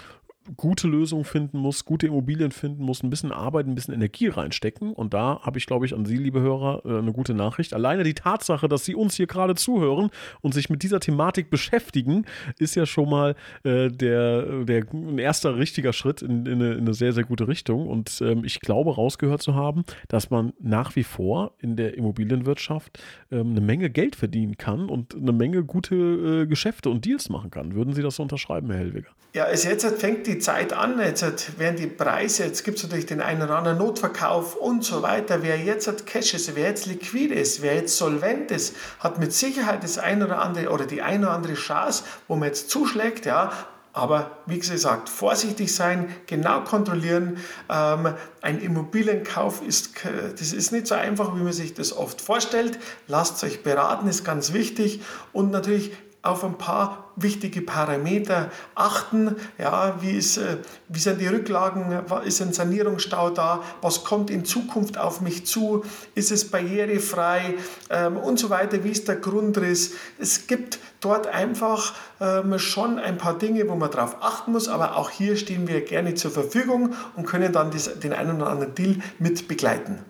gute 0.56 0.88
Lösungen 0.88 1.24
finden 1.24 1.58
muss, 1.58 1.84
gute 1.84 2.06
Immobilien 2.06 2.50
finden 2.50 2.82
muss, 2.82 3.02
ein 3.02 3.10
bisschen 3.10 3.32
Arbeit, 3.32 3.66
ein 3.66 3.74
bisschen 3.74 3.94
Energie 3.94 4.28
reinstecken. 4.28 4.92
Und 4.92 5.14
da 5.14 5.40
habe 5.42 5.58
ich, 5.58 5.66
glaube 5.66 5.86
ich, 5.86 5.94
an 5.94 6.04
Sie, 6.04 6.16
liebe 6.16 6.40
Hörer, 6.40 6.82
äh, 6.84 6.98
eine 6.98 7.12
gute 7.12 7.34
Nachricht. 7.34 7.74
Alleine 7.74 8.04
die 8.04 8.14
Tatsache, 8.14 8.68
dass 8.68 8.84
Sie 8.84 8.94
uns 8.94 9.14
hier 9.14 9.26
gerade 9.26 9.54
zuhören 9.54 10.10
und 10.40 10.54
sich 10.54 10.70
mit 10.70 10.82
dieser 10.82 11.00
Thematik 11.00 11.50
beschäftigen, 11.50 12.24
ist 12.58 12.74
ja 12.74 12.86
schon 12.86 13.10
mal 13.10 13.34
äh, 13.64 13.88
der, 13.88 14.64
der 14.64 14.86
ein 14.92 15.18
erster 15.18 15.56
richtiger 15.56 15.92
Schritt 15.92 16.22
in, 16.22 16.46
in, 16.46 16.54
eine, 16.54 16.72
in 16.72 16.80
eine 16.80 16.94
sehr, 16.94 17.12
sehr 17.12 17.24
gute 17.24 17.48
Richtung. 17.48 17.86
Und 17.86 18.20
ähm, 18.22 18.44
ich 18.44 18.60
glaube, 18.60 18.94
rausgehört 18.94 19.42
zu 19.42 19.54
haben, 19.54 19.84
dass 20.08 20.30
man 20.30 20.52
nach 20.60 20.96
wie 20.96 21.04
vor 21.04 21.54
in 21.58 21.76
der 21.76 21.96
Immobilienwirtschaft 21.96 22.98
ähm, 23.30 23.50
eine 23.50 23.60
Menge 23.60 23.90
Geld 23.90 24.16
verdienen 24.16 24.56
kann 24.56 24.88
und 24.88 25.14
eine 25.14 25.32
Menge 25.32 25.64
gute 25.64 25.94
äh, 25.94 26.46
Geschäfte 26.46 26.90
und 26.90 27.04
Deals 27.04 27.28
machen 27.28 27.50
kann. 27.50 27.74
Würden 27.74 27.94
Sie 27.94 28.02
das 28.02 28.16
so 28.16 28.22
unterschreiben, 28.22 28.70
Herr 28.70 28.78
Hellwiger? 28.78 29.10
Ja, 29.34 29.44
also 29.44 29.68
jetzt 29.68 29.84
fängt 30.00 30.26
die 30.26 30.37
Zeit 30.38 30.72
an, 30.72 30.98
jetzt 31.00 31.58
werden 31.58 31.76
die 31.76 31.86
Preise, 31.86 32.44
jetzt 32.44 32.64
gibt 32.64 32.78
es 32.78 32.84
natürlich 32.84 33.06
den 33.06 33.20
einen 33.20 33.42
oder 33.42 33.56
anderen 33.56 33.78
Notverkauf 33.78 34.56
und 34.56 34.84
so 34.84 35.02
weiter. 35.02 35.42
Wer 35.42 35.58
jetzt 35.58 35.86
hat 35.88 36.06
Cash 36.06 36.34
ist, 36.34 36.54
wer 36.54 36.68
jetzt 36.68 36.86
liquid 36.86 37.34
ist, 37.34 37.62
wer 37.62 37.74
jetzt 37.74 37.96
solvent 37.96 38.50
ist, 38.50 38.76
hat 39.00 39.18
mit 39.18 39.32
Sicherheit 39.32 39.82
das 39.84 39.98
ein 39.98 40.22
oder 40.22 40.40
andere 40.40 40.70
oder 40.70 40.86
die 40.86 41.02
eine 41.02 41.26
oder 41.26 41.34
andere 41.34 41.54
Chance, 41.54 42.04
wo 42.26 42.36
man 42.36 42.48
jetzt 42.48 42.70
zuschlägt, 42.70 43.26
ja, 43.26 43.52
aber 43.92 44.30
wie 44.46 44.58
gesagt, 44.60 45.08
vorsichtig 45.08 45.74
sein, 45.74 46.14
genau 46.26 46.60
kontrollieren. 46.60 47.38
Ähm, 47.68 48.14
ein 48.42 48.60
Immobilienkauf 48.60 49.60
ist, 49.66 49.94
das 50.38 50.52
ist 50.52 50.70
nicht 50.70 50.86
so 50.86 50.94
einfach, 50.94 51.34
wie 51.34 51.42
man 51.42 51.52
sich 51.52 51.74
das 51.74 51.96
oft 51.96 52.20
vorstellt. 52.20 52.78
Lasst 53.08 53.42
euch 53.42 53.64
beraten, 53.64 54.08
ist 54.08 54.24
ganz 54.24 54.52
wichtig. 54.52 55.00
Und 55.32 55.50
natürlich 55.50 55.92
auf 56.22 56.44
ein 56.44 56.58
paar 56.58 57.12
wichtige 57.16 57.62
Parameter 57.62 58.50
achten. 58.74 59.36
Ja, 59.56 60.00
wie, 60.00 60.10
ist, 60.10 60.36
äh, 60.36 60.58
wie 60.88 60.98
sind 60.98 61.20
die 61.20 61.26
Rücklagen? 61.26 62.04
Ist 62.24 62.42
ein 62.42 62.52
Sanierungsstau 62.52 63.30
da? 63.30 63.62
Was 63.82 64.04
kommt 64.04 64.30
in 64.30 64.44
Zukunft 64.44 64.98
auf 64.98 65.20
mich 65.20 65.46
zu? 65.46 65.84
Ist 66.14 66.32
es 66.32 66.50
barrierefrei? 66.50 67.54
Ähm, 67.90 68.16
und 68.16 68.38
so 68.38 68.50
weiter. 68.50 68.82
Wie 68.84 68.90
ist 68.90 69.08
der 69.08 69.16
Grundriss? 69.16 69.94
Es 70.18 70.46
gibt 70.46 70.78
dort 71.00 71.28
einfach 71.28 71.94
ähm, 72.20 72.58
schon 72.58 72.98
ein 72.98 73.16
paar 73.16 73.38
Dinge, 73.38 73.68
wo 73.68 73.76
man 73.76 73.90
darauf 73.90 74.16
achten 74.20 74.52
muss. 74.52 74.68
Aber 74.68 74.96
auch 74.96 75.10
hier 75.10 75.36
stehen 75.36 75.68
wir 75.68 75.82
gerne 75.82 76.14
zur 76.14 76.30
Verfügung 76.30 76.94
und 77.16 77.26
können 77.26 77.52
dann 77.52 77.70
den 78.02 78.12
einen 78.12 78.36
oder 78.40 78.50
anderen 78.50 78.74
Deal 78.74 78.96
mit 79.18 79.48
begleiten. 79.48 80.04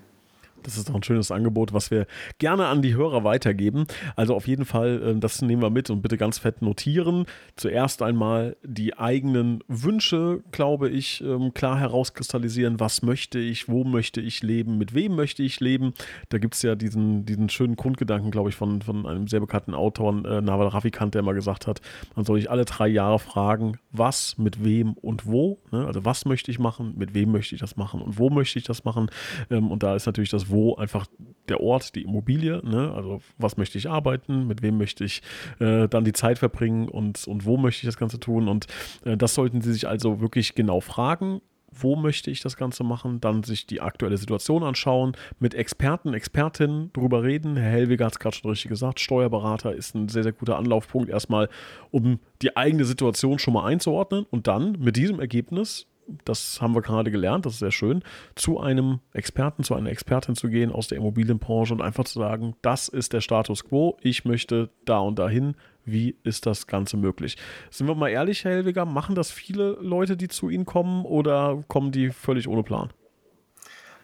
Das 0.69 0.77
ist 0.77 0.91
doch 0.91 0.95
ein 0.95 1.03
schönes 1.03 1.31
Angebot, 1.31 1.73
was 1.73 1.91
wir 1.91 2.07
gerne 2.39 2.67
an 2.67 2.83
die 2.83 2.95
Hörer 2.95 3.25
weitergeben. 3.25 3.87
Also 4.17 4.35
auf 4.35 4.47
jeden 4.47 4.67
Fall, 4.67 5.03
äh, 5.03 5.19
das 5.19 5.41
nehmen 5.41 5.63
wir 5.63 5.71
mit 5.71 5.89
und 5.89 6.03
bitte 6.03 6.19
ganz 6.19 6.39
fett 6.39 6.61
notieren. 6.61 7.25
Zuerst 7.57 8.03
einmal 8.03 8.57
die 8.63 8.99
eigenen 8.99 9.65
Wünsche, 9.67 10.43
glaube 10.53 10.91
ich, 10.91 11.23
ähm, 11.23 11.55
klar 11.55 11.79
herauskristallisieren. 11.79 12.81
Was 12.81 13.01
möchte 13.01 13.39
ich, 13.39 13.69
wo 13.69 13.83
möchte 13.83 14.21
ich 14.21 14.43
leben, 14.43 14.77
mit 14.77 14.93
wem 14.93 15.17
möchte 15.17 15.43
ich 15.43 15.59
leben. 15.61 15.95
Da 16.29 16.37
gibt 16.37 16.55
es 16.55 16.61
ja 16.61 16.75
diesen, 16.75 17.25
diesen 17.25 17.49
schönen 17.49 17.77
Grundgedanken, 17.77 18.31
glaube 18.31 18.51
ich, 18.51 18.55
von, 18.55 18.83
von 18.83 19.07
einem 19.07 19.27
sehr 19.27 19.41
bekannten 19.41 19.73
Autor, 19.73 20.23
äh, 20.27 20.43
Nawal 20.43 20.69
Ravikant, 20.69 21.15
der 21.15 21.21
immer 21.21 21.33
gesagt 21.35 21.67
hat, 21.67 21.81
man 22.15 22.27
soll 22.27 22.41
sich 22.41 22.51
alle 22.51 22.67
drei 22.67 22.89
Jahre 22.89 23.19
fragen, 23.19 23.79
was, 23.91 24.37
mit 24.37 24.63
wem 24.63 24.93
und 24.93 25.25
wo. 25.25 25.61
Ne? 25.73 25.87
Also 25.87 26.05
was 26.05 26.27
möchte 26.27 26.51
ich 26.51 26.59
machen, 26.59 26.95
mit 26.99 27.15
wem 27.15 27.33
möchte 27.33 27.55
ich 27.55 27.63
das 27.63 27.77
machen 27.79 28.03
und 28.03 28.19
wo 28.19 28.29
möchte 28.29 28.59
ich 28.59 28.67
das 28.67 28.85
machen. 28.85 29.11
Ähm, 29.51 29.71
und 29.71 29.83
da 29.83 29.97
ist 29.97 30.05
natürlich 30.05 30.31
das 30.31 30.51
Wo 30.51 30.58
einfach 30.77 31.07
der 31.49 31.61
Ort, 31.61 31.95
die 31.95 32.03
Immobilie. 32.03 32.61
Ne? 32.65 32.93
Also 32.95 33.21
was 33.39 33.57
möchte 33.57 33.79
ich 33.79 33.89
arbeiten, 33.89 34.47
mit 34.47 34.63
wem 34.63 34.79
möchte 34.79 35.05
ich 35.05 35.23
äh, 35.61 35.89
dann 35.89 36.05
die 36.05 36.13
Zeit 36.13 36.39
verbringen 36.39 36.89
und, 36.89 37.27
und 37.27 37.45
wo 37.45 37.57
möchte 37.57 37.81
ich 37.83 37.87
das 37.87 37.97
Ganze 37.99 38.21
tun. 38.21 38.49
Und 38.49 38.67
äh, 39.05 39.17
das 39.17 39.35
sollten 39.35 39.61
Sie 39.61 39.73
sich 39.73 39.89
also 39.89 40.21
wirklich 40.21 40.55
genau 40.55 40.81
fragen 40.81 41.41
wo 41.71 41.97
möchte 41.97 42.31
ich 42.31 42.41
das 42.41 42.57
Ganze 42.57 42.85
machen, 42.85 43.21
dann 43.21 43.43
sich 43.43 43.67
die 43.67 43.81
aktuelle 43.81 44.17
Situation 44.17 44.63
anschauen, 44.63 45.17
mit 45.39 45.55
Experten, 45.55 46.15
Expertinnen 46.15 46.93
drüber 46.93 47.23
reden. 47.23 47.57
Herr 47.57 47.71
Hellweger 47.71 48.07
hat 48.07 48.13
es 48.13 48.19
gerade 48.19 48.37
schon 48.37 48.51
richtig 48.51 48.71
gesagt, 48.71 49.01
Steuerberater 49.01 49.75
ist 49.75 49.95
ein 49.95 50.09
sehr, 50.09 50.23
sehr 50.23 50.33
guter 50.33 50.57
Anlaufpunkt 50.57 51.09
erstmal, 51.09 51.49
um 51.91 52.21
die 52.43 52.57
eigene 52.57 52.85
Situation 52.85 53.39
schon 53.39 53.55
mal 53.55 53.67
einzuordnen 53.67 54.27
und 54.31 54.47
dann 54.47 54.77
mit 54.79 54.97
diesem 54.97 55.21
Ergebnis 55.21 55.87
das 56.25 56.61
haben 56.61 56.75
wir 56.75 56.83
gerade 56.83 57.11
gelernt, 57.11 57.47
das 57.47 57.55
ist 57.55 57.59
sehr 57.61 57.71
schön, 57.71 58.03
zu 58.35 58.61
einem 58.61 59.01
Experten, 59.13 59.65
zu 59.65 59.75
einer 59.75 59.91
Expertin 59.91 60.35
zu 60.35 60.49
gehen 60.49 60.73
aus 60.73 60.89
der 60.89 60.99
Immobilienbranche 60.99 61.75
und 61.75 61.83
einfach 61.83 62.05
zu 62.05 62.19
sagen, 62.19 62.55
das 62.63 62.89
ist 62.89 63.13
der 63.13 63.21
Status 63.21 63.65
quo, 63.65 63.97
ich 64.01 64.25
möchte 64.25 64.71
da 64.85 64.99
und 64.99 65.19
dahin, 65.19 65.55
wie 65.85 66.17
ist 66.23 66.47
das 66.47 66.67
Ganze 66.67 66.97
möglich? 66.97 67.37
Sind 67.71 67.87
wir 67.87 67.95
mal 67.95 68.09
ehrlich, 68.09 68.45
Herr 68.45 68.53
Helwiger, 68.53 68.85
machen 68.85 69.15
das 69.15 69.31
viele 69.31 69.79
Leute, 69.81 70.17
die 70.17 70.29
zu 70.29 70.51
Ihnen 70.51 70.67
kommen 70.67 71.05
oder 71.05 71.65
kommen 71.69 71.93
die 71.93 72.11
völlig 72.11 72.49
ohne 72.49 72.63
Plan? 72.63 72.91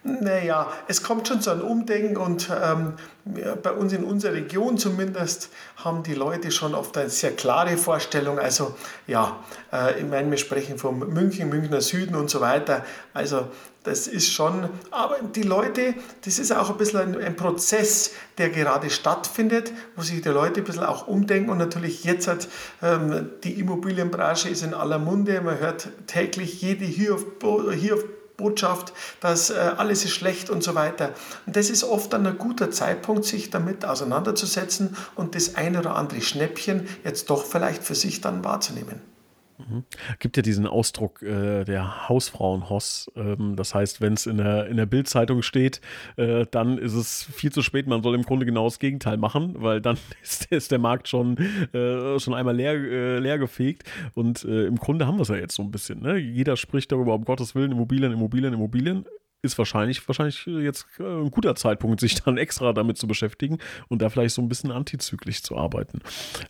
Naja, 0.06 0.70
es 0.86 1.02
kommt 1.02 1.28
schon 1.28 1.40
zu 1.40 1.50
einem 1.50 1.62
Umdenken 1.62 2.18
und 2.18 2.50
ähm, 2.62 2.92
bei 3.62 3.72
uns 3.72 3.90
in 3.94 4.04
unserer 4.04 4.34
Region 4.34 4.76
zumindest 4.76 5.48
haben 5.76 6.02
die 6.02 6.12
Leute 6.12 6.50
schon 6.50 6.74
oft 6.74 6.98
eine 6.98 7.08
sehr 7.08 7.32
klare 7.32 7.78
Vorstellung. 7.78 8.38
Also 8.38 8.74
ja, 9.06 9.38
äh, 9.72 10.00
ich 10.00 10.06
meine, 10.06 10.30
wir 10.30 10.36
sprechen 10.36 10.76
von 10.76 10.98
München, 10.98 11.48
Münchner 11.48 11.80
Süden 11.80 12.16
und 12.16 12.28
so 12.28 12.42
weiter. 12.42 12.84
Also 13.14 13.48
das 13.84 14.06
ist 14.06 14.30
schon, 14.30 14.68
aber 14.90 15.20
die 15.34 15.42
Leute, 15.42 15.94
das 16.22 16.38
ist 16.38 16.52
auch 16.52 16.68
ein 16.68 16.76
bisschen 16.76 17.00
ein, 17.00 17.22
ein, 17.22 17.36
Prozess, 17.36 18.10
der 18.36 18.50
gerade 18.50 18.90
stattfindet, 18.90 19.72
wo 19.96 20.02
sich 20.02 20.20
die 20.20 20.28
Leute 20.28 20.60
ein 20.60 20.64
bisschen 20.64 20.84
auch 20.84 21.06
umdenken 21.06 21.48
und 21.48 21.56
natürlich 21.56 22.04
jetzt 22.04 22.28
hat 22.28 22.48
ähm, 22.82 23.30
die 23.42 23.58
Immobilienbranche 23.58 24.50
ist 24.50 24.62
in 24.62 24.74
aller 24.74 24.98
Munde, 24.98 25.40
man 25.40 25.58
hört 25.58 25.88
täglich 26.06 26.60
jede 26.60 26.84
hier 26.84 27.14
auf, 27.14 27.24
hier 27.74 27.94
auf 27.94 28.04
Botschaft, 28.36 28.92
dass 29.20 29.50
äh, 29.50 29.54
alles 29.76 30.04
ist 30.04 30.12
schlecht 30.12 30.50
und 30.50 30.62
so 30.62 30.74
weiter. 30.74 31.10
Und 31.46 31.56
das 31.56 31.70
ist 31.70 31.84
oft 31.84 32.12
dann 32.12 32.26
ein 32.26 32.38
guter 32.38 32.70
Zeitpunkt, 32.70 33.24
sich 33.24 33.50
damit 33.50 33.84
auseinanderzusetzen 33.84 34.96
und 35.14 35.34
das 35.34 35.54
eine 35.54 35.80
oder 35.80 35.96
andere 35.96 36.20
Schnäppchen 36.20 36.88
jetzt 37.04 37.30
doch 37.30 37.44
vielleicht 37.44 37.84
für 37.84 37.94
sich 37.94 38.20
dann 38.20 38.44
wahrzunehmen. 38.44 39.13
Mhm. 39.58 39.84
Gibt 40.18 40.36
ja 40.36 40.42
diesen 40.42 40.66
Ausdruck 40.66 41.22
äh, 41.22 41.64
der 41.64 42.08
Hausfrauenhoss. 42.08 43.10
Ähm, 43.16 43.56
das 43.56 43.74
heißt, 43.74 44.00
wenn 44.00 44.14
es 44.14 44.26
in 44.26 44.38
der, 44.38 44.66
in 44.66 44.76
der 44.76 44.86
Bildzeitung 44.86 45.42
steht, 45.42 45.80
äh, 46.16 46.46
dann 46.50 46.78
ist 46.78 46.94
es 46.94 47.24
viel 47.24 47.52
zu 47.52 47.62
spät. 47.62 47.86
Man 47.86 48.02
soll 48.02 48.14
im 48.14 48.22
Grunde 48.22 48.46
genau 48.46 48.64
das 48.64 48.78
Gegenteil 48.78 49.16
machen, 49.16 49.54
weil 49.58 49.80
dann 49.80 49.96
ist, 50.22 50.46
ist 50.46 50.72
der 50.72 50.78
Markt 50.78 51.08
schon, 51.08 51.36
äh, 51.72 52.18
schon 52.18 52.34
einmal 52.34 52.56
leer, 52.56 52.72
äh, 52.74 53.18
leer 53.18 53.38
gefegt. 53.38 53.84
Und 54.14 54.44
äh, 54.44 54.66
im 54.66 54.76
Grunde 54.76 55.06
haben 55.06 55.16
wir 55.16 55.22
es 55.22 55.28
ja 55.28 55.36
jetzt 55.36 55.54
so 55.54 55.62
ein 55.62 55.70
bisschen. 55.70 56.00
Ne? 56.00 56.16
Jeder 56.16 56.56
spricht 56.56 56.90
darüber, 56.92 57.14
um 57.14 57.24
Gottes 57.24 57.54
Willen, 57.54 57.72
Immobilien, 57.72 58.12
Immobilien, 58.12 58.54
Immobilien 58.54 59.06
ist 59.44 59.58
wahrscheinlich, 59.58 60.06
wahrscheinlich 60.08 60.46
jetzt 60.46 60.86
äh, 60.98 61.02
ein 61.04 61.30
guter 61.30 61.54
Zeitpunkt, 61.54 62.00
sich 62.00 62.22
dann 62.22 62.38
extra 62.38 62.72
damit 62.72 62.96
zu 62.96 63.06
beschäftigen 63.06 63.58
und 63.88 64.02
da 64.02 64.08
vielleicht 64.08 64.34
so 64.34 64.42
ein 64.42 64.48
bisschen 64.48 64.72
antizyklisch 64.72 65.42
zu 65.42 65.56
arbeiten. 65.56 66.00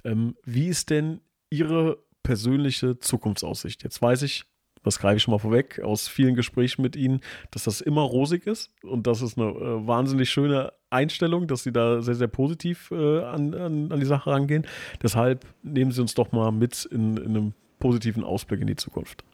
Ähm, 0.04 0.36
wie 0.44 0.68
ist 0.68 0.90
denn 0.90 1.20
Ihre 1.50 1.98
persönliche 2.24 2.98
Zukunftsaussicht. 2.98 3.84
Jetzt 3.84 4.02
weiß 4.02 4.22
ich, 4.22 4.44
das 4.82 4.98
greife 4.98 5.16
ich 5.16 5.22
schon 5.22 5.32
mal 5.32 5.38
vorweg, 5.38 5.80
aus 5.80 6.08
vielen 6.08 6.34
Gesprächen 6.34 6.82
mit 6.82 6.96
Ihnen, 6.96 7.20
dass 7.52 7.64
das 7.64 7.80
immer 7.80 8.02
rosig 8.02 8.46
ist 8.46 8.72
und 8.82 9.06
das 9.06 9.22
ist 9.22 9.38
eine 9.38 9.48
äh, 9.48 9.87
wahnsinnig 9.87 10.30
schöne 10.30 10.72
Einstellung, 10.90 11.46
dass 11.46 11.62
Sie 11.62 11.72
da 11.72 12.02
sehr, 12.02 12.14
sehr 12.14 12.28
positiv 12.28 12.90
äh, 12.90 13.20
an, 13.20 13.54
an, 13.54 13.92
an, 13.92 14.00
die 14.00 14.06
Sache 14.06 14.30
rangehen. 14.30 14.66
Deshalb 15.02 15.46
nehmen 15.62 15.92
Sie 15.92 16.00
uns 16.00 16.14
doch 16.14 16.32
mal 16.32 16.52
mit 16.52 16.84
in, 16.84 17.16
in 17.16 17.28
einem 17.28 17.52
positiven 17.78 18.24
Ausblick 18.24 18.60
in 18.60 18.66
die 18.66 18.76
Zukunft. 18.76 19.24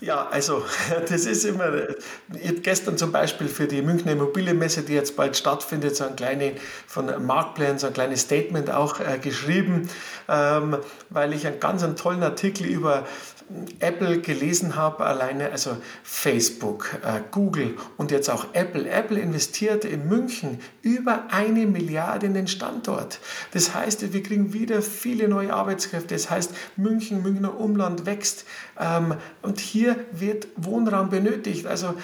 Ja, 0.00 0.28
also 0.30 0.64
das 1.08 1.26
ist 1.26 1.44
immer, 1.44 1.70
ich 2.34 2.48
habe 2.48 2.60
gestern 2.60 2.96
zum 2.96 3.12
Beispiel 3.12 3.48
für 3.48 3.66
die 3.66 3.82
Münchner 3.82 4.12
Immobilienmesse, 4.12 4.82
die 4.82 4.94
jetzt 4.94 5.14
bald 5.14 5.36
stattfindet, 5.36 5.94
so 5.94 6.04
ein 6.04 6.16
kleines, 6.16 6.54
von 6.86 7.26
Marktplan, 7.26 7.78
so 7.78 7.88
ein 7.88 7.92
kleines 7.92 8.22
Statement 8.22 8.70
auch 8.70 8.98
äh, 9.00 9.18
geschrieben, 9.18 9.90
ähm, 10.28 10.78
weil 11.10 11.34
ich 11.34 11.46
einen 11.46 11.60
ganz 11.60 11.82
einen 11.82 11.96
tollen 11.96 12.22
Artikel 12.22 12.66
über 12.66 13.06
Apple 13.80 14.20
gelesen 14.20 14.76
habe, 14.76 15.04
alleine, 15.04 15.50
also 15.50 15.76
Facebook, 16.02 16.98
äh, 17.02 17.20
Google 17.30 17.76
und 17.96 18.10
jetzt 18.10 18.30
auch 18.30 18.46
Apple. 18.52 18.88
Apple 18.88 19.18
investiert 19.18 19.84
in 19.84 20.08
München 20.08 20.60
über 20.82 21.24
eine 21.30 21.66
Milliarde 21.66 22.26
in 22.26 22.34
den 22.34 22.46
Standort. 22.46 23.18
Das 23.52 23.74
heißt, 23.74 24.12
wir 24.12 24.22
kriegen 24.22 24.52
wieder 24.52 24.82
viele 24.82 25.28
neue 25.28 25.52
Arbeitskräfte. 25.52 26.14
Das 26.14 26.30
heißt, 26.30 26.52
München, 26.76 27.22
Münchner 27.22 27.58
Umland 27.58 28.06
wächst 28.06 28.44
ähm, 28.78 29.14
und 29.42 29.58
hier 29.58 29.96
wird 30.12 30.46
Wohnraum 30.56 31.10
benötigt. 31.10 31.66
Also 31.66 31.94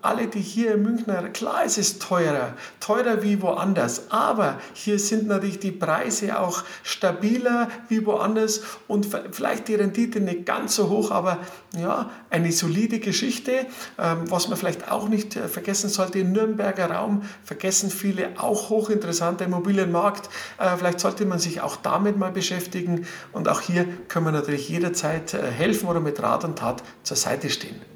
alle, 0.00 0.26
die 0.28 0.40
hier 0.40 0.74
in 0.74 0.82
Münchner, 0.82 1.28
klar, 1.28 1.62
es 1.66 1.76
ist 1.76 2.00
teurer, 2.00 2.54
teurer 2.80 3.22
wie 3.22 3.42
woanders, 3.42 4.10
aber 4.10 4.58
hier 4.72 4.98
sind 4.98 5.28
natürlich 5.28 5.58
die 5.58 5.72
Preise 5.72 6.40
auch 6.40 6.64
stabiler 6.82 7.68
wie 7.88 8.06
woanders 8.06 8.62
und 8.88 9.06
vielleicht 9.32 9.68
die 9.68 9.74
Rendite 9.74 10.20
nicht 10.20 10.46
ganz 10.46 10.76
so 10.76 10.88
hoch, 10.88 11.10
aber 11.10 11.38
ja, 11.76 12.10
eine 12.30 12.52
solide 12.52 13.00
Geschichte. 13.00 13.66
Ähm, 13.98 14.30
was 14.30 14.48
man 14.48 14.56
vielleicht 14.56 14.90
auch 14.90 15.08
nicht 15.08 15.36
äh, 15.36 15.48
vergessen 15.48 15.90
sollte, 15.90 16.20
im 16.20 16.32
Nürnberger 16.32 16.90
Raum 16.90 17.22
vergessen 17.44 17.90
viele 17.90 18.30
auch 18.38 18.70
hochinteressanter 18.70 19.44
Immobilienmarkt. 19.44 20.30
Äh, 20.58 20.76
vielleicht 20.78 21.00
sollte 21.00 21.26
man 21.26 21.38
sich 21.38 21.60
auch 21.60 21.76
damit 21.76 22.16
mal 22.16 22.30
beschäftigen 22.30 23.06
und 23.32 23.48
auch 23.48 23.60
hier 23.60 23.86
können 24.08 24.26
wir 24.26 24.32
natürlich 24.32 24.68
jederzeit 24.70 25.34
äh, 25.34 25.50
helfen 25.50 25.88
oder 25.88 26.00
mit 26.00 26.22
Rat 26.22 26.44
und 26.44 26.58
Tat 26.58 26.82
zur 27.02 27.16
Seite 27.16 27.50
stehen. 27.50 27.95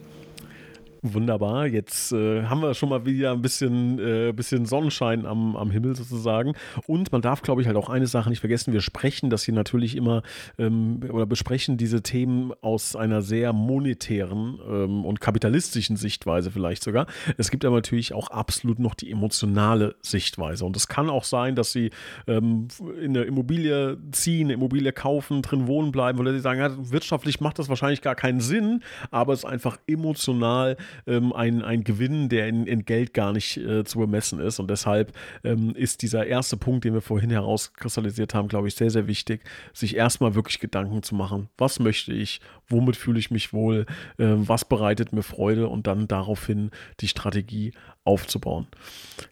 Wunderbar. 1.02 1.66
Jetzt 1.66 2.12
äh, 2.12 2.44
haben 2.44 2.60
wir 2.60 2.74
schon 2.74 2.90
mal 2.90 3.06
wieder 3.06 3.32
ein 3.32 3.40
bisschen, 3.40 3.98
äh, 3.98 4.32
bisschen 4.32 4.66
Sonnenschein 4.66 5.24
am, 5.24 5.56
am 5.56 5.70
Himmel 5.70 5.96
sozusagen. 5.96 6.52
Und 6.86 7.10
man 7.10 7.22
darf, 7.22 7.40
glaube 7.40 7.62
ich, 7.62 7.66
halt 7.66 7.78
auch 7.78 7.88
eine 7.88 8.06
Sache 8.06 8.28
nicht 8.28 8.40
vergessen. 8.40 8.74
Wir 8.74 8.82
sprechen 8.82 9.30
das 9.30 9.42
hier 9.42 9.54
natürlich 9.54 9.96
immer 9.96 10.22
ähm, 10.58 11.00
oder 11.10 11.24
besprechen 11.24 11.78
diese 11.78 12.02
Themen 12.02 12.52
aus 12.60 12.96
einer 12.96 13.22
sehr 13.22 13.54
monetären 13.54 14.58
ähm, 14.68 15.06
und 15.06 15.22
kapitalistischen 15.22 15.96
Sichtweise 15.96 16.50
vielleicht 16.50 16.82
sogar. 16.82 17.06
Es 17.38 17.50
gibt 17.50 17.64
aber 17.64 17.76
natürlich 17.76 18.12
auch 18.12 18.28
absolut 18.28 18.78
noch 18.78 18.94
die 18.94 19.10
emotionale 19.10 19.96
Sichtweise. 20.02 20.66
Und 20.66 20.76
es 20.76 20.86
kann 20.86 21.08
auch 21.08 21.24
sein, 21.24 21.54
dass 21.54 21.72
sie 21.72 21.92
ähm, 22.26 22.68
in 23.00 23.16
eine 23.16 23.22
Immobilie 23.22 23.96
ziehen, 24.12 24.48
eine 24.48 24.54
Immobilie 24.54 24.92
kaufen, 24.92 25.40
drin 25.40 25.66
wohnen 25.66 25.92
bleiben, 25.92 26.18
weil 26.18 26.30
sie 26.34 26.40
sagen, 26.40 26.60
ja, 26.60 26.70
wirtschaftlich 26.76 27.40
macht 27.40 27.58
das 27.58 27.70
wahrscheinlich 27.70 28.02
gar 28.02 28.14
keinen 28.14 28.40
Sinn, 28.40 28.82
aber 29.10 29.32
es 29.32 29.40
ist 29.40 29.44
einfach 29.46 29.78
emotional 29.86 30.76
ähm, 31.06 31.32
ein, 31.32 31.62
ein 31.62 31.84
Gewinn, 31.84 32.28
der 32.28 32.48
in, 32.48 32.66
in 32.66 32.84
Geld 32.84 33.14
gar 33.14 33.32
nicht 33.32 33.56
äh, 33.56 33.84
zu 33.84 33.98
bemessen 33.98 34.40
ist. 34.40 34.58
Und 34.58 34.70
deshalb 34.70 35.12
ähm, 35.44 35.74
ist 35.74 36.02
dieser 36.02 36.26
erste 36.26 36.56
Punkt, 36.56 36.84
den 36.84 36.94
wir 36.94 37.00
vorhin 37.00 37.30
herauskristallisiert 37.30 38.34
haben, 38.34 38.48
glaube 38.48 38.68
ich, 38.68 38.74
sehr, 38.74 38.90
sehr 38.90 39.06
wichtig, 39.06 39.42
sich 39.72 39.96
erstmal 39.96 40.34
wirklich 40.34 40.60
Gedanken 40.60 41.02
zu 41.02 41.14
machen, 41.14 41.48
was 41.56 41.78
möchte 41.78 42.12
ich, 42.12 42.40
womit 42.70 42.96
fühle 42.96 43.18
ich 43.18 43.30
mich 43.30 43.52
wohl, 43.52 43.86
äh, 44.18 44.26
was 44.36 44.64
bereitet 44.64 45.12
mir 45.12 45.22
Freude 45.22 45.68
und 45.68 45.86
dann 45.86 46.08
daraufhin 46.08 46.70
die 47.00 47.08
Strategie 47.08 47.72
aufzubauen. 48.04 48.66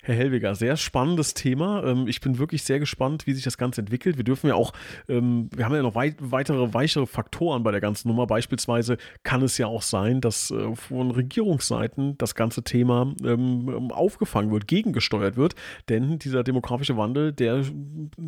Herr 0.03 0.15
Hellweger, 0.15 0.55
sehr 0.55 0.77
spannendes 0.77 1.33
Thema. 1.33 1.83
Ähm, 1.85 2.07
ich 2.07 2.21
bin 2.21 2.39
wirklich 2.39 2.63
sehr 2.63 2.79
gespannt, 2.79 3.27
wie 3.27 3.33
sich 3.33 3.45
das 3.45 3.57
Ganze 3.57 3.81
entwickelt. 3.81 4.19
Wir 4.19 4.25
dürfen 4.25 4.49
ja 4.49 4.55
auch, 4.55 4.73
ähm, 5.09 5.49
wir 5.55 5.65
haben 5.65 5.75
ja 5.75 5.83
noch 5.83 5.95
weit, 5.95 6.17
weitere 6.21 6.75
weichere 6.75 7.07
Faktoren 7.07 7.63
bei 7.63 7.71
der 7.71 7.81
ganzen 7.81 8.09
Nummer. 8.09 8.27
Beispielsweise 8.27 8.99
kann 9.23 9.43
es 9.43 9.57
ja 9.57 9.67
auch 9.67 9.81
sein, 9.81 10.21
dass 10.21 10.51
äh, 10.51 10.77
von 10.77 11.11
Regierungsseiten 11.11 12.19
das 12.19 12.35
ganze 12.35 12.63
Thema 12.63 13.15
ähm, 13.25 13.91
aufgefangen 13.91 14.53
wird, 14.53 14.69
gegengesteuert 14.69 15.37
wird. 15.37 15.55
Denn 15.89 16.19
dieser 16.19 16.45
demografische 16.45 16.99
Wandel, 16.99 17.33
der 17.33 17.65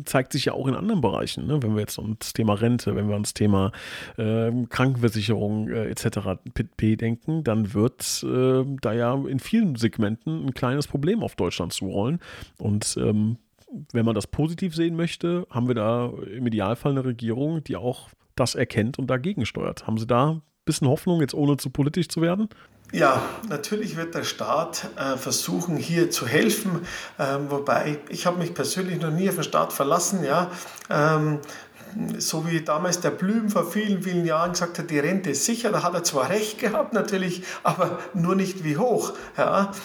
zeigt 0.05 0.33
sich 0.33 0.45
ja 0.45 0.53
auch 0.53 0.67
in 0.67 0.73
anderen 0.73 1.01
Bereichen. 1.01 1.45
Ne? 1.45 1.61
Wenn 1.61 1.75
wir 1.75 1.81
jetzt 1.81 1.99
ans 1.99 2.33
Thema 2.33 2.55
Rente, 2.55 2.95
wenn 2.95 3.07
wir 3.07 3.13
ans 3.13 3.35
Thema 3.35 3.71
Krankenversicherung 5.01 5.69
äh, 5.69 5.89
etc. 5.89 6.39
denken, 6.77 7.43
dann 7.43 7.73
wird 7.73 8.23
äh, 8.23 8.63
da 8.81 8.93
ja 8.93 9.15
in 9.27 9.39
vielen 9.39 9.75
Segmenten 9.75 10.45
ein 10.45 10.53
kleines 10.53 10.87
Problem 10.87 11.23
auf 11.23 11.35
Deutschland 11.35 11.73
zurollen. 11.73 12.19
Und 12.57 12.95
ähm, 12.97 13.37
wenn 13.91 14.05
man 14.05 14.15
das 14.15 14.27
positiv 14.27 14.75
sehen 14.75 14.95
möchte, 14.95 15.47
haben 15.49 15.67
wir 15.67 15.75
da 15.75 16.11
im 16.35 16.45
Idealfall 16.45 16.91
eine 16.91 17.05
Regierung, 17.05 17.63
die 17.63 17.77
auch 17.77 18.09
das 18.35 18.55
erkennt 18.55 18.99
und 18.99 19.07
dagegen 19.07 19.45
steuert. 19.45 19.87
Haben 19.87 19.97
Sie 19.97 20.07
da 20.07 20.31
ein 20.31 20.41
bisschen 20.65 20.87
Hoffnung, 20.87 21.21
jetzt 21.21 21.33
ohne 21.33 21.57
zu 21.57 21.69
politisch 21.69 22.09
zu 22.09 22.21
werden? 22.21 22.49
Ja, 22.93 23.21
natürlich 23.47 23.95
wird 23.95 24.15
der 24.15 24.25
Staat 24.25 24.89
äh, 24.97 25.15
versuchen, 25.15 25.77
hier 25.77 26.11
zu 26.11 26.27
helfen, 26.27 26.81
ähm, 27.17 27.49
wobei 27.49 27.99
ich 28.09 28.25
habe 28.25 28.37
mich 28.37 28.53
persönlich 28.53 28.99
noch 28.99 29.11
nie 29.11 29.29
auf 29.29 29.35
den 29.35 29.45
Staat 29.45 29.71
verlassen. 29.71 30.25
Ja, 30.25 30.51
ähm, 30.89 31.39
so 32.17 32.47
wie 32.47 32.61
damals 32.61 32.99
der 32.99 33.11
Blüm 33.11 33.49
vor 33.49 33.69
vielen, 33.69 34.01
vielen 34.01 34.25
Jahren 34.25 34.51
gesagt 34.51 34.79
hat, 34.79 34.89
die 34.89 34.99
Rente 34.99 35.31
ist 35.31 35.45
sicher, 35.45 35.71
da 35.71 35.83
hat 35.83 35.93
er 35.93 36.03
zwar 36.03 36.29
recht 36.29 36.59
gehabt 36.59 36.93
natürlich, 36.93 37.43
aber 37.63 37.99
nur 38.13 38.35
nicht 38.35 38.63
wie 38.63 38.77
hoch. 38.77 39.13
Ja. 39.37 39.71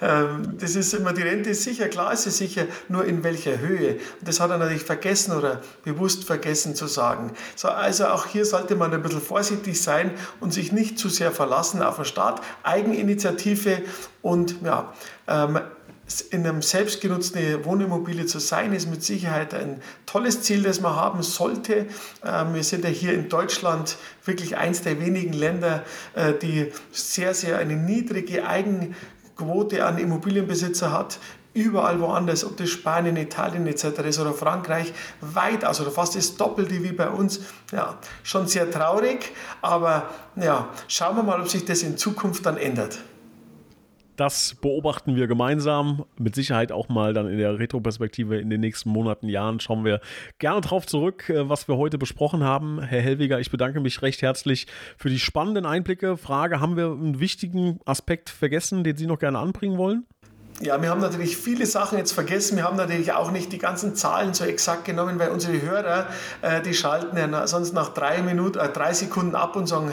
Ähm, 0.00 0.56
das 0.58 0.74
ist 0.74 0.92
immer, 0.94 1.12
die 1.12 1.22
Rente 1.22 1.50
ist 1.50 1.62
sicher, 1.62 1.88
klar 1.88 2.12
ist 2.12 2.24
sie 2.24 2.30
sicher, 2.30 2.64
nur 2.88 3.04
in 3.04 3.22
welcher 3.22 3.58
Höhe. 3.58 3.94
Und 4.18 4.28
das 4.28 4.40
hat 4.40 4.50
er 4.50 4.58
natürlich 4.58 4.82
vergessen 4.82 5.32
oder 5.32 5.60
bewusst 5.84 6.24
vergessen 6.24 6.74
zu 6.74 6.86
sagen. 6.86 7.32
So, 7.54 7.68
also 7.68 8.06
auch 8.06 8.26
hier 8.26 8.44
sollte 8.44 8.74
man 8.74 8.92
ein 8.92 9.02
bisschen 9.02 9.20
vorsichtig 9.20 9.80
sein 9.80 10.10
und 10.40 10.52
sich 10.52 10.72
nicht 10.72 10.98
zu 10.98 11.08
sehr 11.08 11.30
verlassen 11.30 11.82
auf 11.82 11.96
den 11.96 12.04
Staat. 12.04 12.40
Eigeninitiative 12.64 13.82
und 14.22 14.56
ja, 14.62 14.92
ähm, 15.28 15.60
in 16.20 16.46
einem 16.46 16.62
selbstgenutzten 16.62 17.64
Wohnimmobilie 17.64 18.26
zu 18.26 18.38
sein, 18.38 18.72
ist 18.72 18.90
mit 18.90 19.02
Sicherheit 19.02 19.54
ein 19.54 19.80
tolles 20.06 20.42
Ziel, 20.42 20.62
das 20.62 20.80
man 20.80 20.94
haben 20.94 21.22
sollte. 21.22 21.86
Ähm, 22.24 22.54
wir 22.54 22.64
sind 22.64 22.84
ja 22.84 22.90
hier 22.90 23.14
in 23.14 23.28
Deutschland 23.28 23.96
wirklich 24.24 24.56
eins 24.56 24.82
der 24.82 25.00
wenigen 25.00 25.32
Länder, 25.32 25.84
äh, 26.14 26.34
die 26.34 26.72
sehr, 26.92 27.34
sehr 27.34 27.58
eine 27.58 27.76
niedrige 27.76 28.46
Eigenquote 28.46 29.84
an 29.84 29.98
Immobilienbesitzer 29.98 30.92
hat 30.92 31.18
überall 31.54 32.00
woanders, 32.00 32.44
ob 32.44 32.56
das 32.56 32.70
Spanien, 32.70 33.16
Italien 33.16 33.66
etc. 33.66 33.84
ist 34.06 34.18
oder 34.18 34.32
Frankreich, 34.32 34.92
weitaus 35.20 35.80
oder 35.80 35.90
fast 35.90 36.16
das 36.16 36.36
Doppelte 36.36 36.82
wie 36.82 36.92
bei 36.92 37.08
uns. 37.08 37.40
Ja, 37.72 37.98
schon 38.22 38.46
sehr 38.46 38.70
traurig, 38.70 39.32
aber 39.60 40.08
ja, 40.36 40.68
schauen 40.88 41.16
wir 41.16 41.22
mal, 41.22 41.40
ob 41.40 41.48
sich 41.48 41.64
das 41.64 41.82
in 41.82 41.96
Zukunft 41.98 42.46
dann 42.46 42.56
ändert. 42.56 42.98
Das 44.16 44.56
beobachten 44.56 45.16
wir 45.16 45.26
gemeinsam. 45.26 46.04
Mit 46.18 46.34
Sicherheit 46.34 46.70
auch 46.70 46.88
mal 46.88 47.14
dann 47.14 47.28
in 47.28 47.38
der 47.38 47.58
Retroperspektive 47.58 48.38
in 48.38 48.50
den 48.50 48.60
nächsten 48.60 48.90
Monaten, 48.90 49.28
Jahren 49.28 49.58
schauen 49.58 49.84
wir 49.84 50.00
gerne 50.38 50.60
drauf 50.60 50.86
zurück, 50.86 51.30
äh, 51.30 51.48
was 51.48 51.66
wir 51.66 51.76
heute 51.76 51.96
besprochen 51.96 52.44
haben. 52.44 52.82
Herr 52.82 53.00
Hellwiger, 53.00 53.40
ich 53.40 53.50
bedanke 53.50 53.80
mich 53.80 54.02
recht 54.02 54.20
herzlich 54.20 54.66
für 54.98 55.08
die 55.08 55.18
spannenden 55.18 55.64
Einblicke. 55.64 56.16
Frage, 56.16 56.60
haben 56.60 56.76
wir 56.76 56.86
einen 56.86 57.20
wichtigen 57.20 57.80
Aspekt 57.86 58.28
vergessen, 58.28 58.84
den 58.84 58.96
Sie 58.96 59.06
noch 59.06 59.18
gerne 59.18 59.38
anbringen 59.38 59.78
wollen? 59.78 60.06
Ja, 60.60 60.80
wir 60.80 60.90
haben 60.90 61.00
natürlich 61.00 61.36
viele 61.36 61.66
Sachen 61.66 61.98
jetzt 61.98 62.12
vergessen. 62.12 62.56
Wir 62.56 62.64
haben 62.64 62.76
natürlich 62.76 63.12
auch 63.12 63.32
nicht 63.32 63.52
die 63.52 63.58
ganzen 63.58 63.96
Zahlen 63.96 64.34
so 64.34 64.44
exakt 64.44 64.84
genommen, 64.84 65.18
weil 65.18 65.30
unsere 65.30 65.60
Hörer, 65.60 66.06
äh, 66.42 66.60
die 66.60 66.74
schalten 66.74 67.16
ja 67.16 67.46
sonst 67.46 67.72
nach 67.72 67.88
drei 67.88 68.22
Minuten, 68.22 68.58
äh, 68.58 68.68
drei 68.68 68.92
Sekunden 68.92 69.34
ab 69.34 69.56
und 69.56 69.66
sagen, 69.66 69.92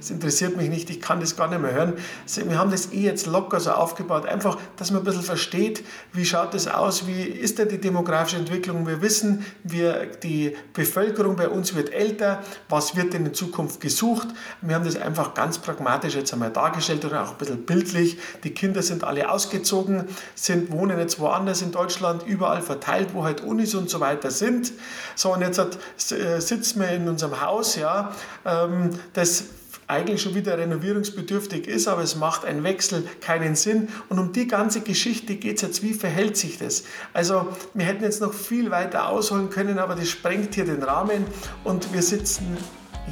es 0.00 0.10
interessiert 0.10 0.56
mich 0.56 0.68
nicht, 0.68 0.90
ich 0.90 1.00
kann 1.00 1.20
das 1.20 1.36
gar 1.36 1.48
nicht 1.48 1.62
mehr 1.62 1.72
hören. 1.72 1.94
Wir 2.26 2.58
haben 2.58 2.70
das 2.70 2.92
eh 2.92 3.00
jetzt 3.00 3.26
locker 3.26 3.60
so 3.60 3.70
aufgebaut, 3.70 4.26
einfach, 4.26 4.58
dass 4.76 4.90
man 4.90 5.02
ein 5.02 5.04
bisschen 5.04 5.22
versteht, 5.22 5.84
wie 6.12 6.26
schaut 6.26 6.54
das 6.54 6.66
aus, 6.66 7.06
wie 7.06 7.22
ist 7.22 7.58
denn 7.58 7.68
die 7.68 7.80
demografische 7.80 8.36
Entwicklung. 8.36 8.86
Wir 8.86 9.00
wissen, 9.00 9.46
wir, 9.62 10.06
die 10.22 10.56
Bevölkerung 10.74 11.36
bei 11.36 11.48
uns 11.48 11.74
wird 11.74 11.92
älter, 11.92 12.40
was 12.68 12.96
wird 12.96 13.14
denn 13.14 13.26
in 13.26 13.32
Zukunft 13.34 13.80
gesucht. 13.80 14.28
Wir 14.60 14.74
haben 14.74 14.84
das 14.84 14.96
einfach 14.96 15.34
ganz 15.34 15.58
pragmatisch 15.58 16.16
jetzt 16.16 16.32
einmal 16.32 16.50
dargestellt 16.50 17.04
und 17.04 17.14
auch 17.14 17.30
ein 17.30 17.38
bisschen 17.38 17.64
bildlich. 17.64 18.18
Die 18.44 18.50
Kinder 18.50 18.82
sind 18.82 19.04
alle 19.04 19.30
ausgezogen 19.30 19.99
sind, 20.34 20.70
wohnen 20.72 20.98
jetzt 20.98 21.18
woanders 21.18 21.62
in 21.62 21.72
Deutschland, 21.72 22.26
überall 22.26 22.62
verteilt, 22.62 23.10
wo 23.14 23.24
halt 23.24 23.42
Unis 23.42 23.74
und 23.74 23.90
so 23.90 24.00
weiter 24.00 24.30
sind. 24.30 24.72
So, 25.14 25.34
und 25.34 25.40
jetzt 25.40 25.58
hat, 25.58 25.78
äh, 26.12 26.40
sitzen 26.40 26.80
wir 26.80 26.90
in 26.90 27.08
unserem 27.08 27.40
Haus, 27.40 27.76
ja, 27.76 28.12
ähm, 28.44 28.90
das 29.12 29.44
eigentlich 29.90 30.22
schon 30.22 30.34
wieder 30.34 30.56
renovierungsbedürftig 30.56 31.66
ist, 31.66 31.88
aber 31.88 32.02
es 32.02 32.14
macht 32.14 32.44
ein 32.44 32.62
Wechsel 32.62 33.06
keinen 33.20 33.56
Sinn. 33.56 33.88
Und 34.08 34.18
um 34.18 34.32
die 34.32 34.46
ganze 34.46 34.80
Geschichte 34.82 35.34
geht 35.34 35.56
es 35.56 35.62
jetzt, 35.62 35.82
wie 35.82 35.94
verhält 35.94 36.36
sich 36.36 36.58
das? 36.58 36.84
Also 37.12 37.48
wir 37.74 37.84
hätten 37.84 38.04
jetzt 38.04 38.20
noch 38.20 38.32
viel 38.32 38.70
weiter 38.70 39.08
ausholen 39.08 39.50
können, 39.50 39.78
aber 39.78 39.96
das 39.96 40.08
sprengt 40.08 40.54
hier 40.54 40.64
den 40.64 40.82
Rahmen 40.82 41.24
und 41.64 41.92
wir 41.92 42.02
sitzen 42.02 42.56